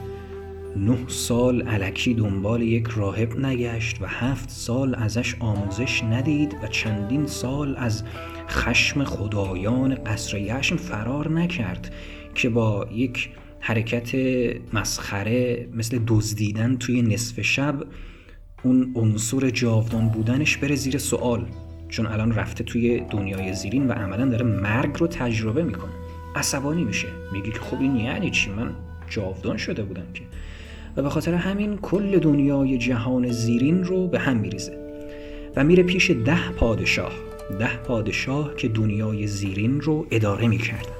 [0.76, 7.28] نه سال علکی دنبال یک راهب نگشت و هفت سال ازش آموزش ندید و چندین
[7.28, 8.04] سال از
[8.50, 11.94] خشم خدایان قصر یشم فرار نکرد
[12.36, 14.12] که با یک حرکت
[14.74, 17.84] مسخره مثل دزدیدن توی نصف شب
[18.64, 21.46] اون عنصر جاودان بودنش بره زیر سوال
[21.90, 25.92] چون الان رفته توی دنیای زیرین و عملا داره مرگ رو تجربه می‌کنه.
[26.36, 27.08] عصبانی میشه.
[27.34, 28.76] میگه که خب این یعنی چی؟ من
[29.10, 30.22] جاودان شده بودم که.
[30.98, 34.78] و به خاطر همین کل دنیای جهان زیرین رو به هم میریزه
[35.56, 37.12] و میره پیش ده پادشاه
[37.60, 40.94] ده پادشاه که دنیای زیرین رو اداره می‌کردن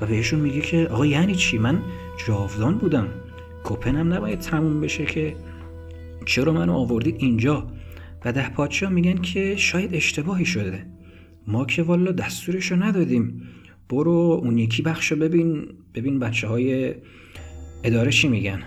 [0.00, 1.82] و بهشون میگه که آقا یعنی چی؟ من
[2.26, 3.08] جاودان بودم.
[3.64, 5.36] کوپنم نباید تموم بشه که
[6.26, 7.66] چرا منو آوردید اینجا؟
[8.24, 10.86] و ده پادشاه میگن که شاید اشتباهی شده.
[11.46, 13.42] ما که والا دستورشو ندادیم.
[13.88, 15.66] برو اون یکی بخشو ببین.
[15.94, 16.94] ببین بچه های
[17.84, 18.62] اداره چی میگن.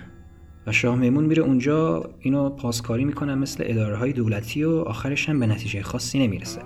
[0.68, 5.40] و شاه میمون میره اونجا اینو پاسکاری می‌کنن مثل اداره های دولتی و آخرش هم
[5.40, 6.62] به نتیجه خاصی نمی‌رسه.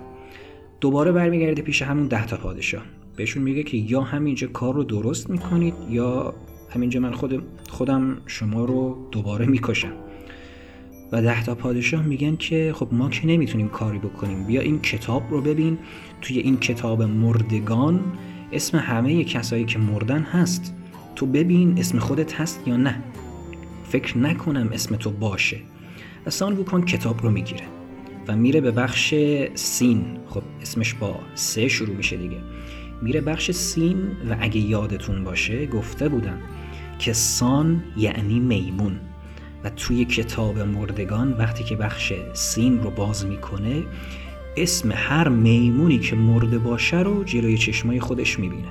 [0.80, 2.82] دوباره برمیگرده پیش همون ده تا پادشاه.
[3.16, 6.34] بهشون میگه که یا همینجا کار رو درست می‌کنید یا
[6.70, 9.92] همینجا من خود خودم شما رو دوباره می‌کشم.
[11.12, 14.44] و ده تا پادشاه میگن که خب ما که نمی‌تونیم کاری بکنیم.
[14.44, 15.78] بیا این کتاب رو ببین.
[16.20, 18.00] توی این کتاب مردگان
[18.52, 20.74] اسم همه کسایی که مردن هست.
[21.16, 23.02] تو ببین اسم خودت هست یا نه.
[23.94, 25.56] فکر نکنم اسم تو باشه.
[26.28, 27.64] سان ووکان کتاب رو می‌گیره
[28.28, 29.14] و میره به بخش
[29.54, 30.04] سین.
[30.28, 32.36] خب اسمش با سه شروع میشه دیگه.
[33.02, 33.96] میره بخش سین
[34.30, 36.38] و اگه یادتون باشه گفته بودم
[36.98, 39.00] که سان یعنی میمون.
[39.64, 43.82] و توی کتاب مردگان وقتی که بخش سین رو باز می‌کنه
[44.56, 48.68] اسم هر میمونی که مرده باشه رو جلوی چشمای خودش می‌بینه.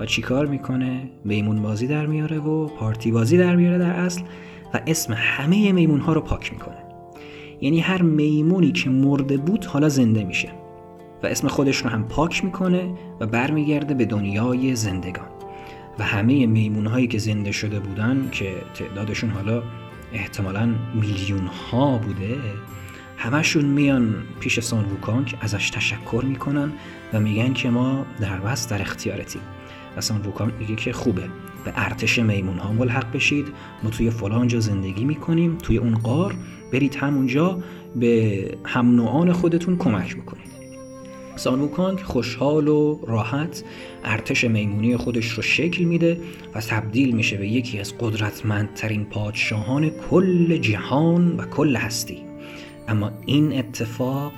[0.00, 4.22] و چیکار می‌کنه؟ میمون بازی در میاره و پارتی بازی در میاره در اصل.
[4.74, 6.84] و اسم همه میمون ها رو پاک می‌کنه.
[7.60, 10.48] یعنی هر میمونی که مرده بود حالا زنده میشه.
[11.22, 15.28] و اسم خودش رو هم پاک می‌کنه و برمیگرده به دنیای زندگان.
[15.98, 19.62] و همه میمون هایی که زنده شده بودن که تعدادشون حالا
[20.12, 22.36] احتمالا میلیون ها بوده
[23.16, 26.72] همشون میان پیش سان ووکانگ ازش تشکر می‌کنن
[27.12, 29.42] و میگن که ما در بس در اختیارتیم
[29.96, 31.22] و سان ووکانگ میگه که خوبه.
[31.68, 33.46] به ارتش میمون ها ملحق بشید
[33.82, 36.34] ما توی فلان جا زندگی می‌کنیم توی اون قار
[36.72, 37.58] برید همونجا
[37.96, 40.48] به هم نوعان خودتون کمک بکنید
[41.36, 43.64] سانوکانگ خوشحال و راحت
[44.04, 46.20] ارتش میمونی خودش رو شکل میده
[46.54, 52.18] و تبدیل میشه به یکی از قدرتمندترین پادشاهان کل جهان و کل هستی
[52.88, 54.32] اما این اتفاق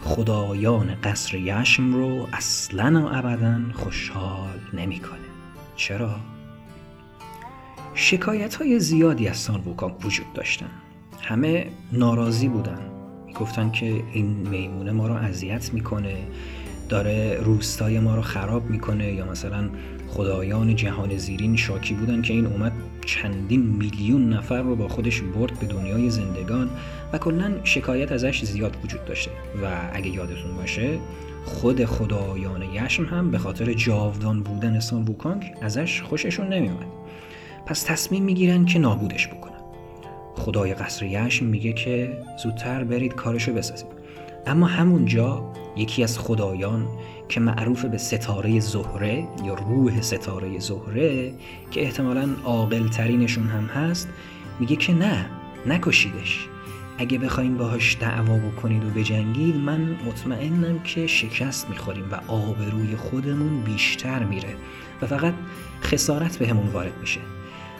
[0.00, 5.18] خدایان قصر یشم رو اصلا و ابدا خوشحال نمی‌کنه.
[5.76, 6.16] چرا؟
[8.00, 10.70] شکایت های زیادی از سان ووکانگ وجود داشتن.
[11.20, 12.78] همه ناراضی بودن.
[13.26, 16.16] می‌گفتن که این میمونه ما رو اذیت می‌کنه
[16.88, 19.68] داره روستای ما رو خراب می‌کنه یا مثلا
[20.08, 22.72] خدایان جهان زیرین شاکی بودن که این اومد
[23.06, 26.70] چندین میلیون نفر رو با خودش برد به دنیای زندگان
[27.12, 29.30] و کلا شکایت ازش زیاد وجود داشته.
[29.62, 30.98] و اگه یادتون باشه
[31.44, 36.97] خود خدایان یشم هم به خاطر جاودان بودن سان ووکانگ ازش خوششون نمیومد
[37.68, 39.60] پس تصمیم می‌گیرن که نابودش بکنن.
[40.36, 43.88] خدای قصر یشم میگه که زودتر برید کارشو بسازید.
[44.46, 46.88] اما همونجا یکی از خدایان
[47.28, 51.32] که معروف به ستاره زهره یا روح ستاره زهره
[51.70, 54.08] که احتمالا عاقل ترینشون هم هست
[54.60, 55.26] میگه که نه
[55.66, 56.46] نکشیدش.
[56.98, 63.60] اگه بخوایم باهاش دعوا بکنید و بجنگید من مطمئنم که شکست می‌خوریم و آبروی خودمون
[63.60, 64.56] بیشتر میره
[65.02, 65.34] و فقط
[65.82, 67.20] خسارت به وارد میشه.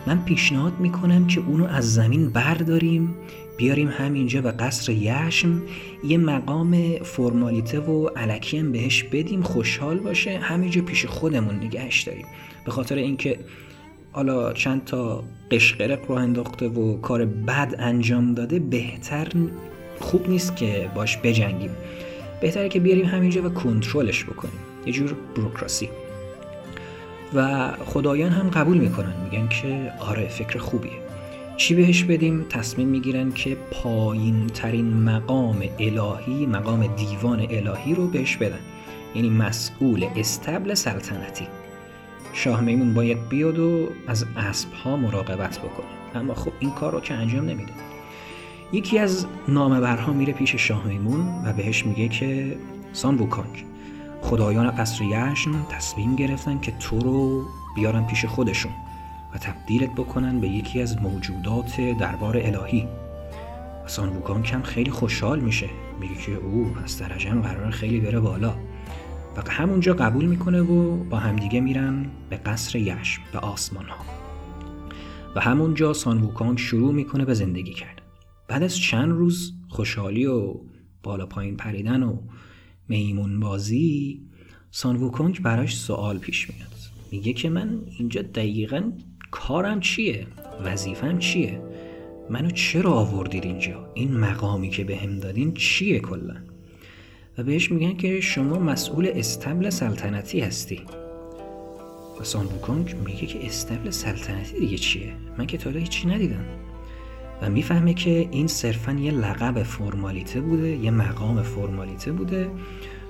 [0.09, 3.15] من پیشنهاد می‌کنم که اونو از زمین برداریم
[3.57, 5.63] بیاریم همینجا به قصر یشم.
[6.05, 10.39] یه مقام فرمالیته و علکی هم بهش بدیم خوشحال باشه.
[10.39, 12.27] همینجا پیش خودمون نگهش داریم.
[12.65, 13.39] به خاطر اینکه
[14.13, 19.29] حالا چند تا قشقرق رو انداخته و کار بد انجام داده بهتر
[20.01, 21.71] خوب نیست که باش بجنگیم.
[22.41, 24.59] بهتره که بیاریم همینجا و کنترلش بکنیم.
[24.87, 25.89] یه جور بروکراسی.
[27.35, 30.93] و خدایان هم قبول می‌کنن میگن که آره فکر خوبیه.
[31.57, 38.37] چی بهش بدیم؟ تصمیم می‌گیرن که پایین ترین مقام الهی مقام دیوان الهی رو بهش
[38.37, 38.61] بدن.
[39.15, 41.47] یعنی مسئول استبل سلطنتی.
[42.33, 45.87] شاه میمون باید بیاد و از اسب ها مراقبت بکنه.
[46.15, 47.73] اما خب این کار رو که انجام نمیده.
[48.73, 52.57] یکی از نامبرها میره پیش شاه میمون و بهش میگه که
[52.93, 53.65] سان ووکانگ
[54.23, 58.73] خدایان قصر یشن تصمیم گرفتن که تو رو بیارن پیش خودشون
[59.35, 62.89] و تبدیلت بکنن به یکی از موجودات دربار الهی.
[63.85, 65.69] و سان هم خیلی خوشحال میشه.
[66.01, 68.55] میگه که او پس درجه قرار خیلی بره بالا.
[69.37, 74.05] و همونجا قبول می‌کنه و با همدیگه میرن به قصر یشم به آسمان ها
[75.37, 78.03] و همونجا سان شروع می‌کنه به زندگی کردن.
[78.49, 80.55] بعد از چند روز خوشحالی و
[81.03, 82.17] بالا پایین پریدن و
[82.89, 84.23] میمون بازی
[84.71, 86.69] سان ووکانگ براش سوال پیش میاد.
[87.13, 88.93] میگه که من اینجا دقیقا
[89.31, 90.27] کارم چیه؟
[90.65, 91.63] وظیفم چیه؟
[92.31, 96.37] منو چرا آوردید اینجا؟ این مقامی که به دادین چیه کلا؟
[97.39, 100.81] و بهش میگن که شما مسئول استبل سلطنتی هستی.
[102.21, 106.45] و سان ووکونگ میگه که استبل سلطنتی دیگه چیه؟ من که تا هیچی ندیدم.
[107.43, 112.51] و می‌فهمه که این صرفا یه لقب فرمالیته بوده یه مقام فرمالیته بوده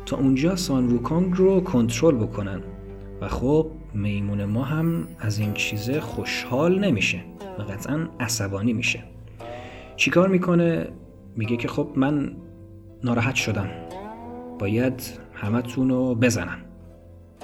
[0.07, 2.61] تا اونجا سان ووکونگ رو کنترل بکنن.
[3.21, 7.21] و خب میمون ما هم از این چیزه خوشحال نمیشه
[7.59, 9.05] و قطعا عصبانی میشه.
[9.97, 10.89] چیکار می‌کنه؟
[11.37, 12.37] میگه که خب من
[13.05, 13.71] ناراحت شدم.
[14.59, 15.03] باید
[15.35, 16.59] همتون رو بزنم.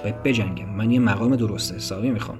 [0.03, 0.69] باید بجنگم.
[0.69, 2.37] من یه مقام درست حسابی می‌خوام.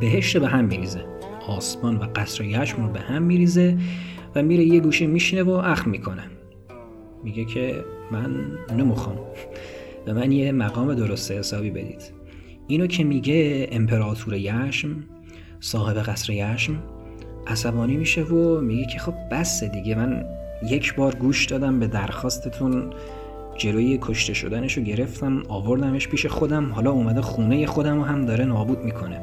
[0.00, 1.17] بهشت به هم میریزه.
[1.48, 3.78] آسمان و قصر یشم رو به هم میریزه
[4.34, 6.22] و میره یه گوشه میشینه و اخ می‌کنه.
[7.24, 8.36] میگه که من
[8.76, 9.18] نمی‌خوام.
[10.04, 12.12] به من یه مقام درست حسابی بدید.
[12.66, 15.04] اینو که میگه امپراتور یشم
[15.60, 16.82] صاحب قصر یشم
[17.46, 19.94] عصبانی میشه و میگه که خب بس دیگه.
[19.94, 20.24] من
[20.70, 22.92] یک بار گوش دادم به درخواستتون
[23.56, 26.72] جلوی کشته شدنش رو گرفتم آوردمش پیش خودم.
[26.72, 29.20] حالا اومده خونه خودم رو هم داره نابود می‌کنه.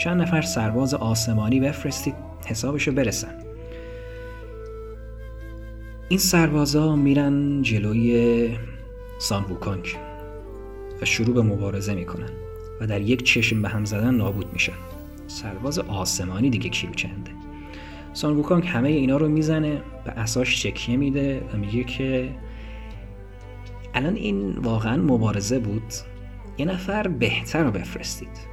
[0.00, 2.14] چند نفر سرباز آسمانی بفرستید
[2.46, 3.38] حسابشو برسن.
[6.08, 8.58] این سربازا میرن جلوی
[9.18, 9.96] سان ووکانگ
[11.02, 12.30] و شروع به مبارزه می‌کنن
[12.80, 14.72] و در یک چشم به هم زدن نابود میشن.
[15.26, 17.30] سرباز آسمانی دیگه کیلوچنده
[18.12, 22.30] سان ووکانگ همه اینا رو می‌زنه به اساش چکیه میده و میگه که
[23.94, 25.92] الان این واقعا مبارزه بود
[26.58, 28.49] یه نفر بهتر رو بفرستید.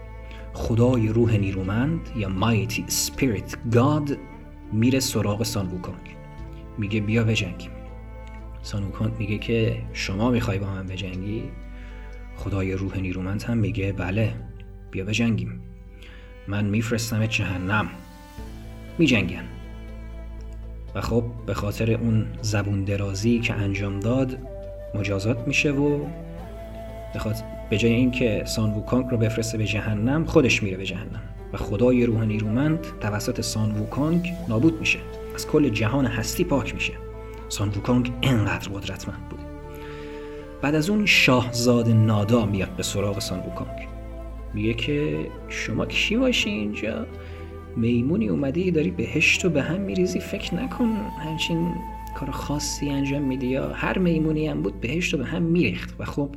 [0.58, 4.17] خدای روح نیرومند یا مایتی سپیریت گاد
[4.74, 6.15] میره سراغ سان ووکانگ
[6.78, 7.72] میگه بیا بجنگیم.
[8.62, 11.43] سان ووکانگ میگه که شما می‌خوای با من بجنگی؟
[12.36, 14.34] خدای روح نیرومند هم میگه بله
[14.91, 15.62] بیا بجنگیم.
[16.48, 17.89] من میفرستم جهنم.
[18.98, 19.43] میجنگن.
[20.96, 24.38] و خب به خاطر اون زبون درازی که انجام داد
[24.96, 26.06] مجازات میشه و
[27.69, 31.21] به جای اینکه سان ووکانگ رو بفرسته به جهنم خودش میره به جهنم.
[31.53, 34.99] و خدای روح نیرومند توسط سان ووکانگ نابود میشه.
[35.36, 36.93] از کل جهان هستی پاک میشه.
[37.49, 39.39] سان ووکانگ انقدر قدرتمند بود.
[40.62, 43.88] بعد از اون شاهزاده نادا میاد به سراغ سان ووکانگ.
[44.53, 47.06] میگه که شما کی باشی اینجا؟
[47.75, 50.86] میمونی اومدی داری بهشت و به هم میریزی؟ فکر نکن
[51.23, 51.71] همچین
[52.15, 55.95] کار خاصی انجام میدی یا هر میمونی هم بود بهشت و به هم میریخت.
[55.99, 56.30] و خب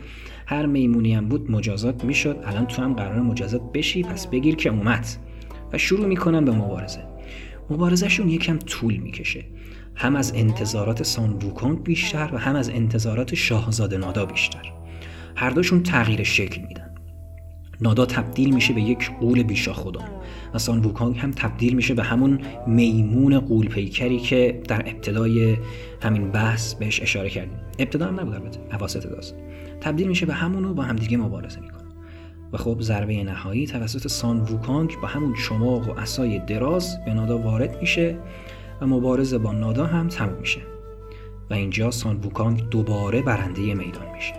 [0.51, 2.37] هر میمونی هم بود مجازات می‌شد.
[2.45, 5.07] الان تو هم قرار مجازات بشی پس بگیر که اومد.
[5.73, 7.01] و شروع می‌کنم به مبارزه.
[7.71, 9.45] مبارزهشون یکم طول می‌کشه.
[9.95, 11.39] هم از انتظارات سان
[11.75, 14.73] بیشتر و هم از انتظارات شاهزاده نادا بیشتر.
[15.37, 16.95] هر دوشون تغییر شکل میدن.
[17.81, 20.01] نادا تبدیل میشه به یک قول بیشا و
[20.59, 25.57] سان ووکانگ هم تبدیل میشه به همون میمون قول پیکری که در ابتدای
[26.03, 27.59] همین بحث بهش اشاره کردیم.
[27.79, 29.35] ابتدا هم نبود البته اواسط داست.
[29.81, 31.81] تبدیل میشه به همون و با همدیگه مبارزه می‌کنه.
[32.53, 37.39] و خب ضربه نهایی توسط سان ووکانگ با همون چماق و اسای دراز به نادا
[37.39, 38.17] وارد میشه
[38.81, 40.61] و مبارزه با نادا هم تموم میشه.
[41.51, 44.35] و اینجا سان ووکانگ دوباره برنده میدان میشه.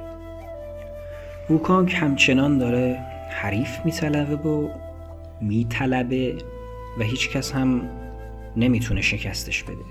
[1.49, 2.99] ووکانگ همچنان داره
[3.31, 4.69] حریف میطلبه و
[5.41, 6.35] میطلبه
[6.99, 7.81] و هیچ کس هم
[8.57, 9.85] نمی‌تونه شکستش بده.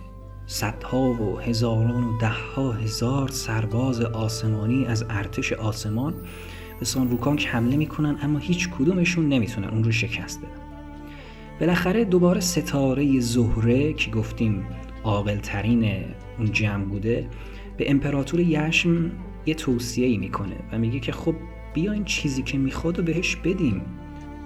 [0.47, 6.15] صدها و هزاران و دهها هزار سرباز آسمانی از ارتش آسمان
[6.79, 10.51] به سان ووکانگ حمله می‌کنن اما هیچ کدومشون نمی‌تونن اون رو شکست بدن.
[11.61, 14.67] بالاخره دوباره ستاره زهره که گفتیم
[15.05, 16.05] عاقل ترین
[16.39, 17.29] اون جمع بوده
[17.77, 19.11] به امپراتور یشم
[19.47, 21.35] یه توصیه ای می‌کنه و میگه که خب
[21.75, 23.83] بیا این چیزی که می‌خواد و بهش بدیم.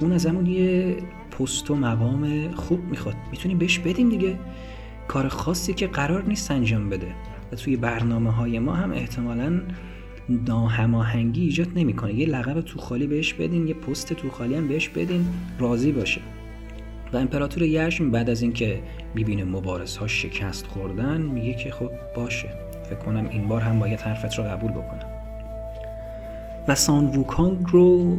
[0.05, 0.97] اون از همون یه
[1.31, 3.15] پست و مقام خوب می‌خواد.
[3.31, 4.39] می‌تونیم بهش بدیم دیگه.
[5.09, 7.07] کار خاصی که قرار نیست انجام بده.
[7.53, 9.61] و توی برنامه های ما هم احتمالا
[10.29, 12.15] ناهماهنگی ایجاد نمی‌کنه.
[12.15, 15.27] یه لقب تو خالی بهش بدین یه پست تو خالی هم بهش بدین
[15.59, 16.21] راضی باشه.
[17.13, 18.83] و امپراتور یشم بعد از اینکه
[19.15, 22.49] می‌بینه مبارز ها شکست خوردن میگه که خب باشه.
[22.91, 25.11] فکر کنم این بار هم باید حرفت رو قبول بکنم.
[26.69, 28.19] و سان ووکانگ رو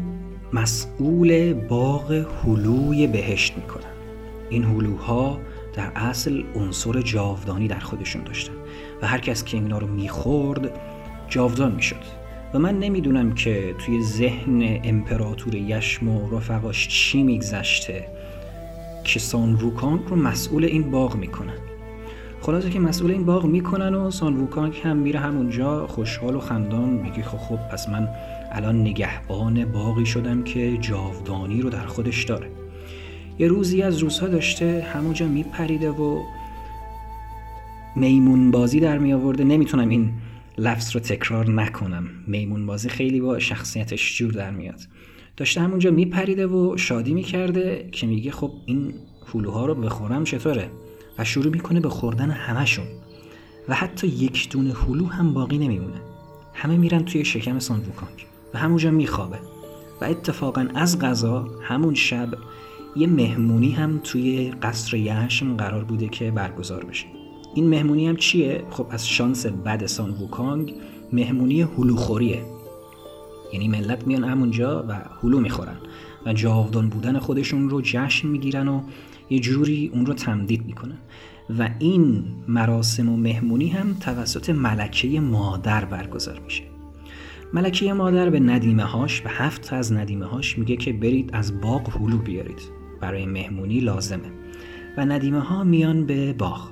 [0.56, 3.84] مسئول باغ هلوی بهشت می‌کنن.
[4.49, 5.39] این هلوها
[5.74, 8.53] در اصل عنصر جاودانی در خودشون داشتن
[9.01, 10.72] و هر کس که اینا رو می‌خورد
[11.30, 12.01] جاودان می‌شد.
[12.53, 18.08] و من نمی‌دونم که توی ذهن امپراتور یشم و رفقاش چی میگذشته
[19.03, 21.58] که سان ووکانگ رو مسئول این باغ می‌کنن.
[22.41, 26.89] خلاصه که مسئول این باغ می‌کنن و سان ووکانگ هم میره همونجا خوشحال و خندان
[26.89, 28.10] میگه خب خب پس من
[28.56, 32.51] الان نگهبان باقی شدم که جاودانی رو در خودش داره.
[33.39, 36.22] یه روزی از روزها داشته همونجا میپریده و
[37.95, 40.14] میمون بازی در می آورده نمی‌تونم این
[40.58, 42.08] لفظ رو تکرار نکنم.
[42.28, 44.80] میمون بازی خیلی با شخصیتش جور در میاد.
[45.38, 48.93] داشته همونجا میپریده و شادی می‌کرده که میگه خب این
[49.34, 50.70] هلوها رو بخورم چطوره؟
[51.18, 52.86] و شروع می‌کنه به خوردن همشون
[53.70, 56.01] و حتی یک دونه هلو هم باقی نمیمونه.
[56.53, 57.82] همه میرن توی شکم سان
[58.56, 59.39] و همونجا میخوابه.
[60.01, 62.30] و اتفاقا از غذا همون شب
[62.95, 67.06] یه مهمونی هم توی قصر یشم قرار بوده که برگزار بشه.
[67.56, 70.74] این مهمونی هم چیه؟ خب از شانس بد سان ووکانگ
[71.14, 72.45] مهمونی هلوخوریه.
[73.53, 75.78] یعنی ملت میان همونجا و هلو می‌خورن
[76.26, 78.82] و جاودان بودن خودشون رو جشن می‌گیرن و
[79.30, 80.97] یه جوری اون رو تمدید می‌کنن.
[81.60, 86.74] و این مراسم و مهمونی هم توسط ملکه مادر برگزار میشه.
[87.56, 92.01] ملکه مادر به ندیمه هاش به هفت از ندیمه هاش میگه که برید از باغ
[92.01, 92.60] هلو بیارید.
[93.01, 94.32] برای مهمونی لازمه.
[94.97, 96.70] و ندیمه ها میان به باغ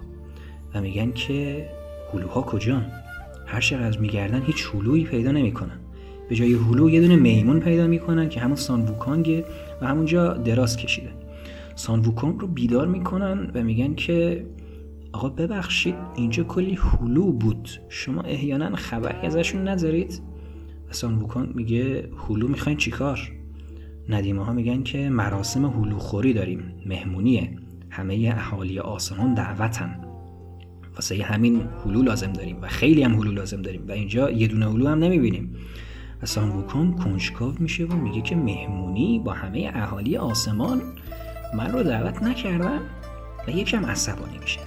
[0.73, 1.69] و میگن که
[2.13, 2.85] هلوها کجان؟
[3.47, 5.79] هر چقدر میگردن هیچ هلویی پیدا نمی‌کنن.
[6.29, 9.45] به جای هلو یه دونه میمون پیدا می‌کنن که همون سان ووکانگه
[9.81, 11.09] و همونجا دراز کشیده.
[11.75, 14.45] سان ووکانگ رو بیدار می‌کنن و میگن که
[15.11, 17.69] آقا ببخشید اینجا کلی هلو بود.
[17.89, 20.32] شما احیانا خبری ازشون ندارید
[20.93, 23.31] و سان ووکانگ میگه هلو می‌خواین چیکار؟
[24.09, 27.57] ندیمه ها میگن که مراسم هلو خوری داریم مهمونیه.
[27.89, 29.99] همه اهالی آسمان دعوتن.
[30.95, 34.71] واسه همین هلو لازم داریم و خیلی هم هلو لازم داریم و اینجا یه دونه
[34.71, 35.55] هلو هم نمی‌بینیم.
[36.21, 40.81] و ووکان کنجکاو میشه و میگه که مهمونی با همه اهالی آسمان
[41.57, 42.79] من رو دعوت نکردن
[43.47, 44.59] و یکم عصبانی میشه.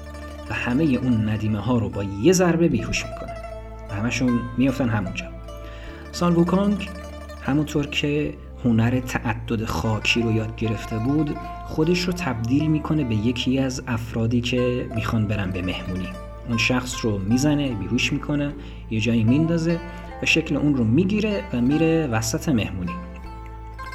[0.50, 3.36] و همه اون ندیمه ها رو با یه ضربه بیهوش می‌کنه.
[3.90, 5.35] و همشون میافتن همونجا.
[6.16, 6.88] سان ووکانگ
[7.42, 11.36] همونطور که هنر تعدد خاکی رو یاد گرفته بود
[11.66, 16.08] خودش رو تبدیل می‌کنه به یکی از افرادی که می‌خوان برن به مهمونی.
[16.48, 18.52] اون شخص رو می‌زنه بیهوش می‌کنه
[18.90, 19.80] یه جایی میندازه
[20.22, 22.92] و شکل اون رو می‌گیره و میره وسط مهمونی.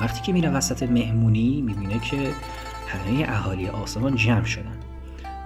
[0.02, 2.18] وقتی که میره وسط مهمونی می‌بینه که
[2.88, 4.78] همه اهالی آسمان جمع شدن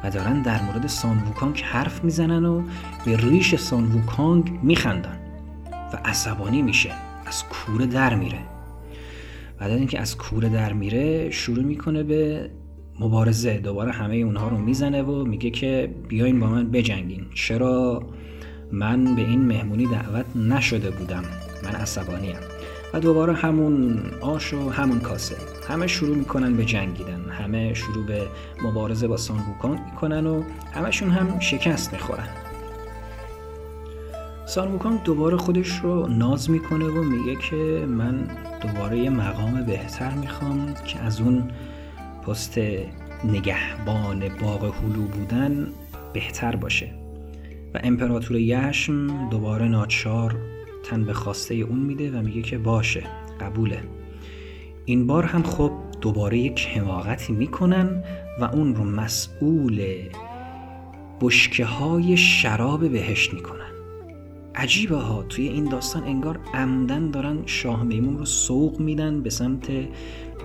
[0.03, 2.63] و دارن در مورد سان ووکانگ حرف می‌زنن و
[3.05, 5.19] به ریش سان ووکانگ میخندن.
[5.95, 6.91] عصبانی میشه.
[7.25, 8.39] از کوره در میره.
[9.59, 12.49] بعد اینکه از کوره در میره شروع می‌کنه به
[12.99, 13.57] مبارزه.
[13.57, 17.25] دوباره همه اونها رو می‌زنه و میگه که بیاین با من بجنگین.
[17.33, 18.03] چرا
[18.71, 21.23] من به این مهمونی دعوت نشده بودم؟
[21.63, 22.35] من عصبانیم
[22.93, 25.35] و دوباره همون آش و همون کاسه.
[25.67, 27.29] همه شروع می‌کنن به جنگیدن.
[27.29, 28.21] همه شروع به
[28.63, 29.39] مبارزه با سان
[29.91, 30.43] می‌کنن و
[30.73, 32.27] همشون هم شکست می‌خورن.
[34.47, 38.27] سان دوباره خودش رو ناز می‌کنه و میگه که من
[38.61, 41.51] دوباره یه مقام بهتر می‌خوام که از اون
[42.27, 42.57] پست
[43.23, 45.67] نگهبان باغ هلو بودن
[46.13, 46.91] بهتر باشه.
[47.73, 50.35] و امپراتور یشم دوباره ناچار
[50.83, 53.03] تن به خواسته اون میده و میگه که باشه
[53.39, 53.79] قبوله.
[54.85, 55.71] این بار هم خب
[56.01, 58.03] دوباره یک حماقتی می‌کنن
[58.41, 59.95] و اون رو مسئول
[61.21, 63.74] بشکه های شراب بهشت می‌کنن.
[64.57, 65.23] عجیبه ها.
[65.23, 69.67] توی این داستان انگار عمدن دارن شاه میمون رو سوق میدن به سمت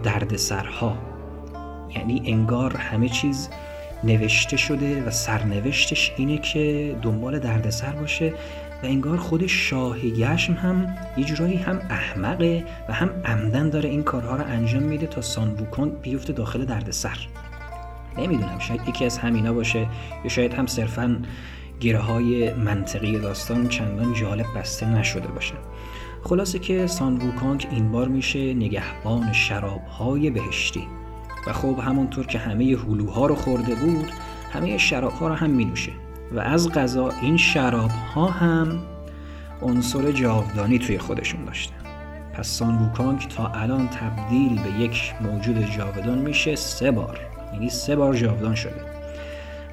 [0.03, 0.99] دردسرها.
[1.97, 3.49] یعنی انگار همه چیز
[4.05, 8.33] نوشته شده و سرنوشتش اینه که دنبال دردسر باشه
[8.83, 14.03] و انگار خود شاه یشم هم یه جورایی هم احمقه و هم عمدن داره این
[14.03, 17.19] کارها رو انجام میده تا سانووکون بیفته داخل دردسر.
[18.19, 19.87] نمی‌دونم شاید یکی از همینا باشه
[20.25, 21.23] یا شاید هم صرفا
[21.81, 25.55] گره های منطقی داستان چندان جالب بسته نشده باشه.
[26.23, 30.89] خلاصه که سان ووکانگ این بار میشه نگهبان شراب های بهشتی.
[31.47, 34.09] و خب همونطور که همه هلوها رو خورده بود
[34.53, 35.93] همه شراب ها رو هم می نوشه
[36.33, 38.79] و از غذا این شراب ها هم
[39.63, 41.75] عنصر جاودانی توی خودشون داشته.
[42.35, 47.21] پس سان ووکانگ تا الان تبدیل به یک موجود جاودان میشه سه بار.
[47.53, 48.90] یعنی سه بار جاودان شده.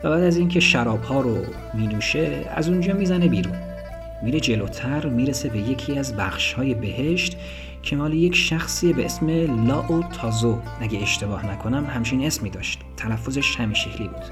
[0.04, 1.38] و بعد از اینکه شراب ها رو
[1.74, 3.56] می نوشه از اونجا می‌زنه بیرون.
[4.24, 7.38] میره جلوتر می‌رسه به یکی از بخش های بهشت
[7.84, 9.30] که مال یک شخصی به اسم
[9.68, 12.80] لاو تازو اگه اشتباه نکنم همچین اسمی داشت.
[12.98, 14.24] تلفظش همین شکلی بود.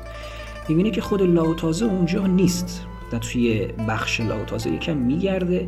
[0.69, 5.67] می‌بینی که خود لاو تازو اونجا نیست و توی بخش لاو تازو یکم میگرده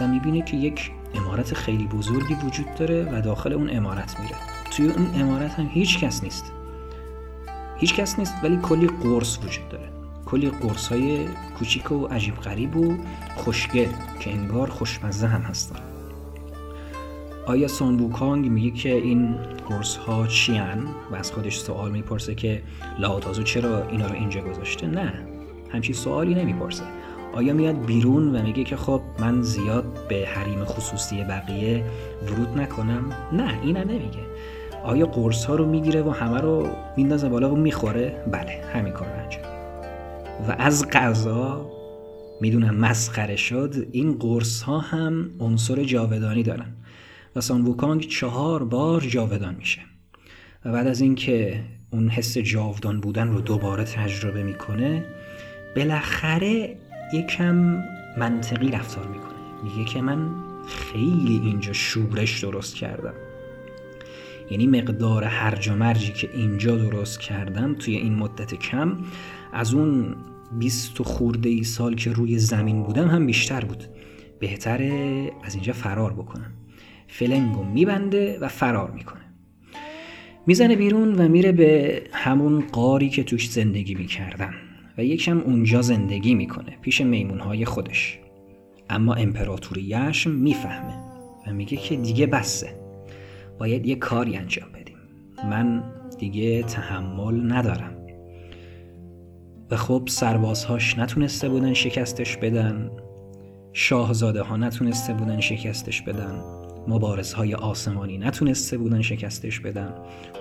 [0.00, 4.34] و می‌بینه که یک امارت خیلی بزرگی وجود داره و داخل اون امارت میره.
[4.70, 6.52] توی اون امارت هم هیچ کس نیست.
[7.82, 9.88] هیچ کس نیست ولی کلی قرص وجود داره.
[10.26, 11.26] کلی قرص های
[11.58, 12.96] کوچیک و عجیب غریب و
[13.36, 13.88] خوشگل
[14.20, 15.80] که انگار خوشمزه هم هستن.
[17.46, 19.34] آیا سون ووکانگ میگه که این
[19.68, 20.60] قرص ها چی
[21.10, 22.62] و از خودش سوال می‌پرسه که
[22.98, 25.12] لاوتازو چرا اینا رو اینجا گذاشته؟ نه
[25.72, 26.84] همچین سوالی نمی‌پرسه.
[27.34, 31.84] آیا میاد بیرون و میگه که خب من زیاد به حریم خصوصی بقیه
[32.22, 34.31] ورود نکنم؟ نه اینا نمیگه.
[34.84, 39.08] آیا قرص ها رو می‌گیره و همه رو میندازه بالا و می‌خوره؟ بله همین کار
[39.08, 39.42] انجام
[40.48, 41.70] و از غذا
[42.40, 46.66] می‌دونم مسخره شد این قرص ها هم عنصر جاودانی دارن.
[47.36, 49.80] و سان ووکانگ چهار بار جاودان میشه.
[50.64, 51.60] و بعد از اینکه
[51.90, 55.04] اون حس جاودان بودن رو دوباره تجربه می‌کنه
[55.76, 56.76] بالاخره
[57.14, 57.82] یکم
[58.18, 59.32] منطقی رفتار می‌کنه.
[59.64, 60.30] میگه که من
[60.66, 63.14] خیلی اینجا شورش درست کردم.
[64.50, 68.98] یعنی مقدار هرج و مرجی که اینجا درست کردم توی این مدت کم
[69.52, 70.16] از اون
[70.58, 73.84] بیست و خورده ای سال که روی زمین بودم هم بیشتر بود.
[74.40, 76.52] بهتره از اینجا فرار بکنم.
[77.08, 79.22] فلنگو میبنده و فرار می‌کنه.
[80.46, 84.54] می‌زنه بیرون و میره به همون قاری که توش زندگی می‌کردن
[84.98, 88.18] و یکم اونجا زندگی می‌کنه پیش میمونهای خودش.
[88.90, 90.94] اما امپراتور یشم می‌فهمه
[91.46, 92.81] و میگه که دیگه بسه.
[93.62, 94.96] باید یه کاری انجام بدیم.
[95.50, 95.82] من
[96.18, 98.06] دیگه تحمل ندارم.
[99.70, 102.90] و خب سربازهاش نتونسته بودن شکستش بدن.
[103.72, 106.42] شاهزاده ها نتونسته بودن شکستش بدن.
[106.88, 109.94] مبارزهای آسمانی نتونسته بودن شکستش بدن.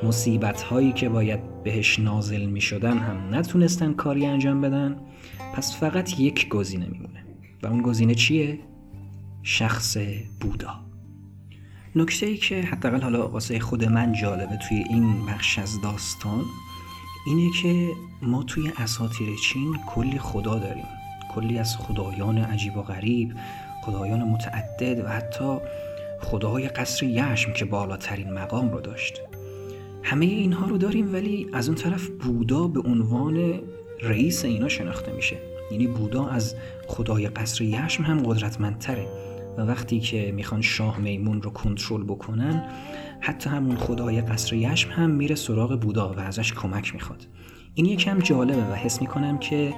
[0.04, 4.96] مصیبت هایی که باید بهش نازل می شدن هم نتونستن کاری انجام بدن.
[5.54, 7.26] پس فقط یک گزینه میمونه.
[7.64, 8.60] و اون گزینه چیه؟
[9.44, 9.98] شخص
[10.40, 10.91] بودا.
[11.96, 16.46] نکته ای که حداقل حالا واسه خود من جالبه توی این بخش از داستان
[17.26, 17.90] اینه که
[18.22, 20.86] ما توی اساطیر چین کلی خدا داریم.
[21.36, 23.34] کلی از خدایان عجیب و غریب
[23.82, 25.58] خدایان متعدد و حتی
[26.22, 29.22] خداهای قصر یشم که بالاترین مقام رو داشت.
[30.04, 33.60] همه اینها رو داریم ولی از اون طرف بودا به عنوان
[34.02, 35.38] رئیس اینا شناخته میشه.
[35.72, 36.56] یعنی بودا از
[36.88, 39.31] خدای قصر یشم هم قدرتمندتره.
[39.58, 42.64] و وقتی که می‌خوان شاه میمون رو کنترل بکنن
[43.20, 47.28] حتی همون خدای قصر یشم هم میره سراغ بودا و ازش کمک می‌خواد.
[47.74, 49.74] این یکم جالبه و حس می‌کنم که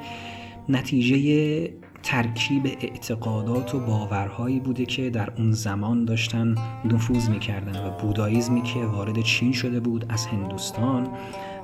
[0.70, 6.56] نتیجه ترکیب اعتقادات و باورهایی بوده که در اون زمان داشتن
[6.86, 11.08] نفوذ می‌کردن و بوداییزمی که وارد چین شده بود از هندوستان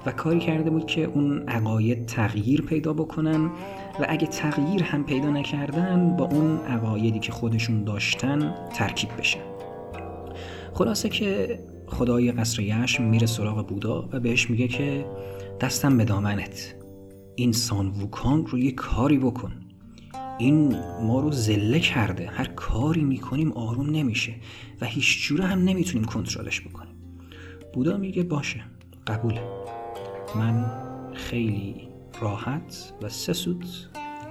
[0.06, 3.50] و کاری کرده بود که اون عقاید تغییر پیدا بکنن
[4.00, 9.40] و اگه تغییر هم پیدا نکردن با اون عقایدی که خودشون داشتن ترکیب بشن.
[10.74, 15.06] خلاصه که خدای قصر یشم میره سراغ بودا و بهش میگه که
[15.62, 16.76] دستم به دامنت.
[17.36, 19.52] این سان ووکانگ رو یه کاری بکن.
[20.38, 22.28] این ما رو زله کرده.
[22.28, 24.34] هر کاری می‌کنیم آروم نمیشه
[24.82, 26.96] و هیچ جوره هم نمی‌تونیم کنترلش بکنیم.
[27.74, 28.62] بودا میگه باشه
[29.08, 29.42] قبوله.
[30.36, 30.72] من
[31.14, 31.89] خیلی
[32.22, 33.66] راحت و سسود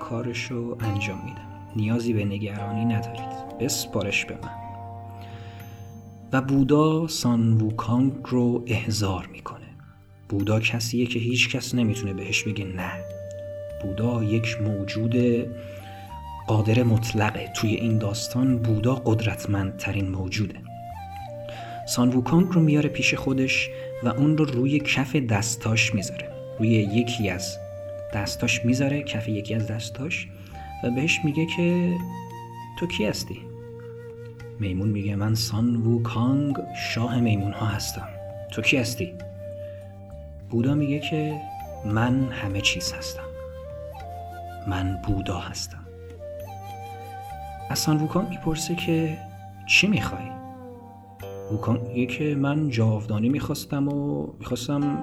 [0.01, 1.49] کارش رو انجام میدم.
[1.77, 3.59] نیازی به نگرانی ندارید.
[3.61, 4.51] بسپارش به من.
[6.33, 9.67] و بودا سان ووکانگ رو احضار می‌کنه.
[10.29, 12.93] بودا کسیه که هیچ کس نمی‌تونه بهش بگه نه.
[13.83, 15.17] بودا یک موجود
[16.47, 20.59] قادر مطلقه توی این داستان بودا قدرتمندترین موجوده.
[21.89, 23.69] سان ووکانگ رو میاره پیش خودش
[24.03, 26.29] و اون رو روی کف دستاش می‌ذاره.
[26.59, 27.59] روی یکی از
[28.15, 30.29] دستاش می‌ذاره کف یکی از دستاش
[30.85, 31.97] و بهش میگه که
[32.79, 33.41] تو کی هستی؟
[34.61, 38.09] میمون میگه من سان ووکانگ شاه میمون ها هستم
[38.53, 39.15] تو کی هستی؟
[40.51, 41.41] بودا میگه که
[41.85, 43.23] من همه چیز هستم
[44.69, 45.87] من بودا هستم
[47.71, 49.19] اصلا ووکان می‌پرسه که
[49.67, 50.31] چی می‌خوای؟
[51.53, 55.03] ووکان میگه که من جاودانی می‌خواستم و می‌خواستم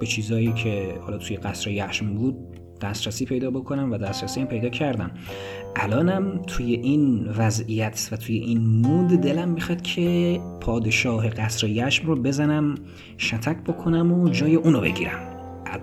[0.00, 2.36] به چیزایی که حالا توی قصر یحشم بود
[2.80, 5.10] دسترسی پیدا بکنم و دسترسی هم پیدا کردم.
[5.76, 12.16] الانم توی این وضعیت و توی این مود دلم می‌خواد که پادشاه قصر یشم رو
[12.16, 12.74] بزنم
[13.18, 15.20] شتک بکنم و جای اونو بگیرم.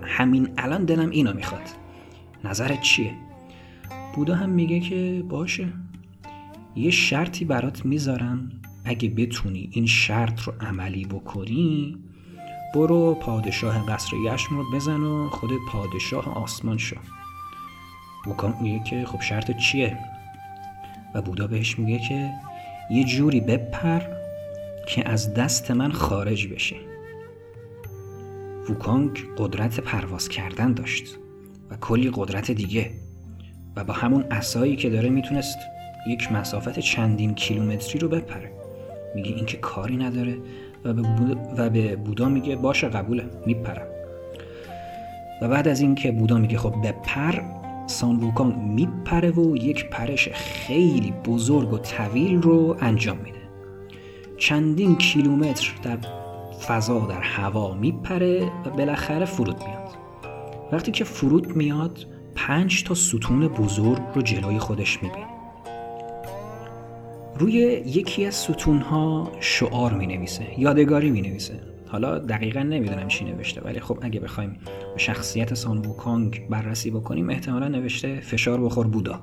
[0.02, 1.62] همین الان دلم اینو می‌خواد.
[2.44, 3.12] نظرت چیه؟
[4.14, 5.68] بودا هم میگه که باشه.
[6.76, 8.48] یه شرطی برات می‌ذارم.
[8.84, 11.96] اگه بتونی این شرط رو عملی بکنی
[12.74, 16.96] برو پادشاه قصر یشم رو بزن و خود پادشاه آسمان شو.
[18.26, 19.98] وکان میگه که خب شرط چیه؟
[21.14, 22.30] و بودا بهش میگه که
[22.90, 24.00] یه جوری بپر
[24.88, 26.76] که از دست من خارج بشه
[28.68, 31.18] ووکانگ قدرت پرواز کردن داشت
[31.70, 32.90] و کلی قدرت دیگه
[33.76, 35.58] و با همون اسایی که داره می‌تونست
[36.08, 38.52] یک مسافت چندین کیلومتری رو بپره.
[39.14, 40.38] میگه این که کاری نداره.
[40.84, 43.86] و به, بودا, میگه باشه قبوله میپرم.
[45.42, 47.40] و بعد از اینکه بودا میگه خب بپر
[47.86, 53.38] سان ووکانگ میپره و یک پرش خیلی بزرگ و طویل رو انجام میده.
[54.36, 55.98] چندین کیلومتر در
[56.66, 59.96] فضا در هوا میپره و بالاخره فرود میاد.
[60.72, 65.31] وقتی که فرود میاد پنج تا ستون بزرگ رو جلوی خودش می‌بینه.
[67.42, 67.54] روی
[67.86, 73.60] یکی از ستون ها شعار می نویسه یادگاری می نویسه حالا دقیقا نمی‌دونم چی نوشته
[73.60, 74.58] ولی خب اگه بخوایم
[74.96, 79.20] شخصیت سان ووکانگ بررسی بکنیم احتمالا نوشته فشار بخور بودا.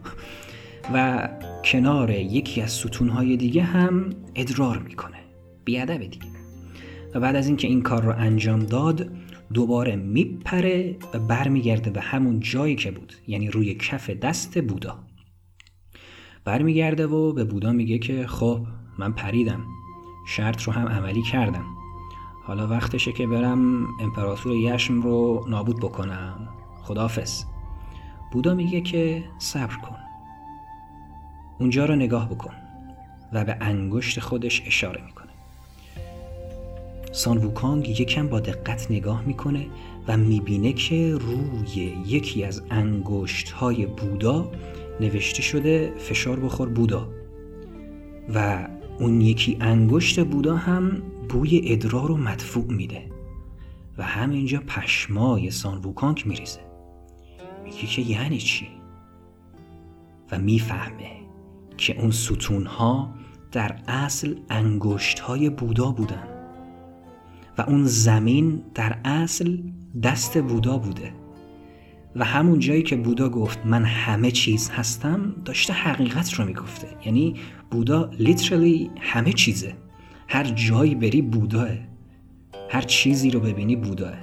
[0.93, 1.29] و
[1.65, 5.17] کنار یکی از ستونهای دیگه هم ادرار می‌کنه
[5.65, 6.27] بیادب دیگه.
[7.15, 9.07] و بعد از اینکه این کار رو انجام داد
[9.53, 15.08] دوباره میپره و برمیگرده به همون جایی که بود یعنی روی کف دست بودا.
[16.49, 18.59] برمیگرده و به بودا میگه که خب
[18.97, 19.65] من پریدم.
[20.25, 21.65] شرط رو هم عملی کردم.
[22.43, 26.47] حالا وقتشه که برم امپراتور یشم رو نابود بکنم.
[26.83, 27.43] خدافز
[28.31, 29.95] بودا میگه که صبر کن.
[31.59, 32.53] اونجا رو نگاه بکن
[33.33, 35.31] و به انگشت خودش اشاره می‌کنه.
[37.11, 39.65] سان ووکانگ یکم با دقت نگاه می‌کنه
[40.07, 44.51] و می‌بینه که روی یکی از انگشت های بودا
[44.99, 47.09] نوشته شده فشار بخور بودا.
[48.33, 48.67] و
[48.99, 53.01] اون یکی انگشت بودا هم بوی ادرار رو مدفوع میده.
[53.97, 56.59] و همینجا پشمای سان ووکانگ میریزه.
[57.63, 58.67] میگه که یعنی چی؟
[60.31, 61.11] و می‌فهمه
[61.77, 63.13] که اون ستون ها
[63.51, 66.27] در اصل انگشت های بودا بودن.
[67.57, 69.57] و اون زمین در اصل
[70.03, 71.13] دست بودا بوده.
[72.15, 76.87] و همون جایی که بودا گفت من همه چیز هستم داشته حقیقت رو می‌گفته.
[77.05, 77.35] یعنی
[77.71, 79.75] بودا لیترلی همه چیزه.
[80.27, 81.69] هر جایی بری بوداه.
[82.69, 84.13] هر چیزی رو ببینی بوداه.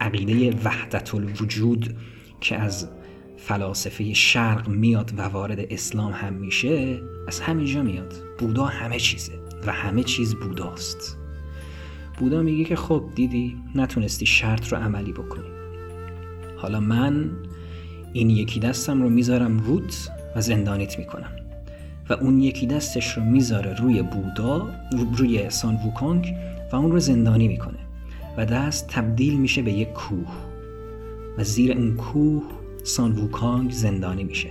[0.00, 1.96] عقیده وحدت الوجود
[2.40, 2.88] که از
[3.36, 8.14] فلاسفه شرق میاد و وارد اسلام هم میشه از همینجا میاد.
[8.38, 9.32] بودا همه چیزه
[9.66, 11.18] و همه چیز بوداست.
[12.18, 15.49] بودا میگه که خب دیدی نتونستی شرط رو عملی بکنی.
[16.62, 17.30] حالا من
[18.12, 21.30] این یکی دستم رو می‌ذارم روت و زندانیت می‌کنم.
[22.10, 24.68] و اون یکی دستش رو می‌ذاره روی بودا
[25.16, 26.34] روی سان ووکانگ
[26.72, 27.78] و اون رو زندانی می‌کنه.
[28.36, 30.28] و دست تبدیل میشه به یک کوه.
[31.38, 32.42] و زیر اون کوه
[32.84, 34.50] سان ووکانگ زندانی میشه.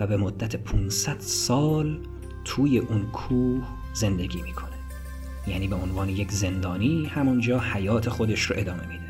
[0.00, 1.98] و به مدت 500 سال
[2.44, 3.62] توی اون کوه
[3.94, 4.70] زندگی می‌کنه.
[5.46, 9.09] یعنی به عنوان یک زندانی همونجا حیات خودش رو ادامه میده.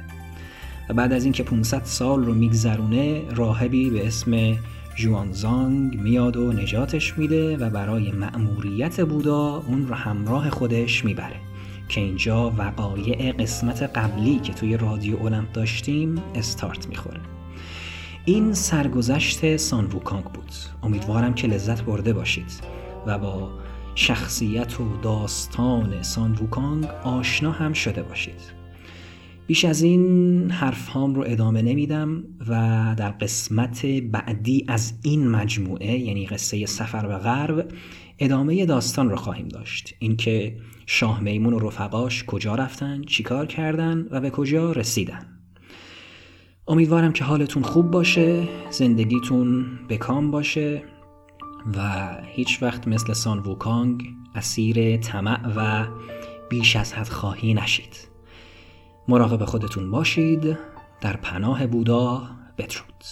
[0.92, 4.56] بعد از اینکه 500 سال رو میگذرونه راهبی به اسم
[4.96, 11.36] جوانزانگ میاد و نجاتش میده و برای مأموریت بودا اون رو همراه خودش می‌بره.
[11.88, 17.20] که اینجا وقایع قسمت قبلی که توی رادیو اولمپ داشتیم استارت می‌خوره.
[18.24, 20.52] این سرگذشت سان ووکانگ بود.
[20.82, 22.52] امیدوارم که لذت برده باشید
[23.06, 23.50] و با
[23.94, 28.59] شخصیت و داستان سان ووکانگ آشنا هم شده باشید.
[29.50, 32.54] بیش از این حرف هام رو ادامه نمیدم و
[32.98, 37.72] در قسمت بعدی از این مجموعه یعنی قصه سفر به غرب
[38.18, 39.94] ادامه داستان رو خواهیم داشت.
[39.98, 45.26] اینکه شاه میمون و رفقاش کجا رفتن چیکار کردن و به کجا رسیدن.
[46.68, 50.82] امیدوارم که حالتون خوب باشه زندگیتون بکام باشه
[51.76, 54.02] و هیچ وقت مثل سان ووکانگ
[54.34, 55.86] اسیر طمع و
[56.50, 58.09] بیش از حد خواهی نشید.
[59.10, 60.58] مراقب خودتون باشید.
[61.00, 62.22] در پناه بودا
[62.58, 63.04] بدرود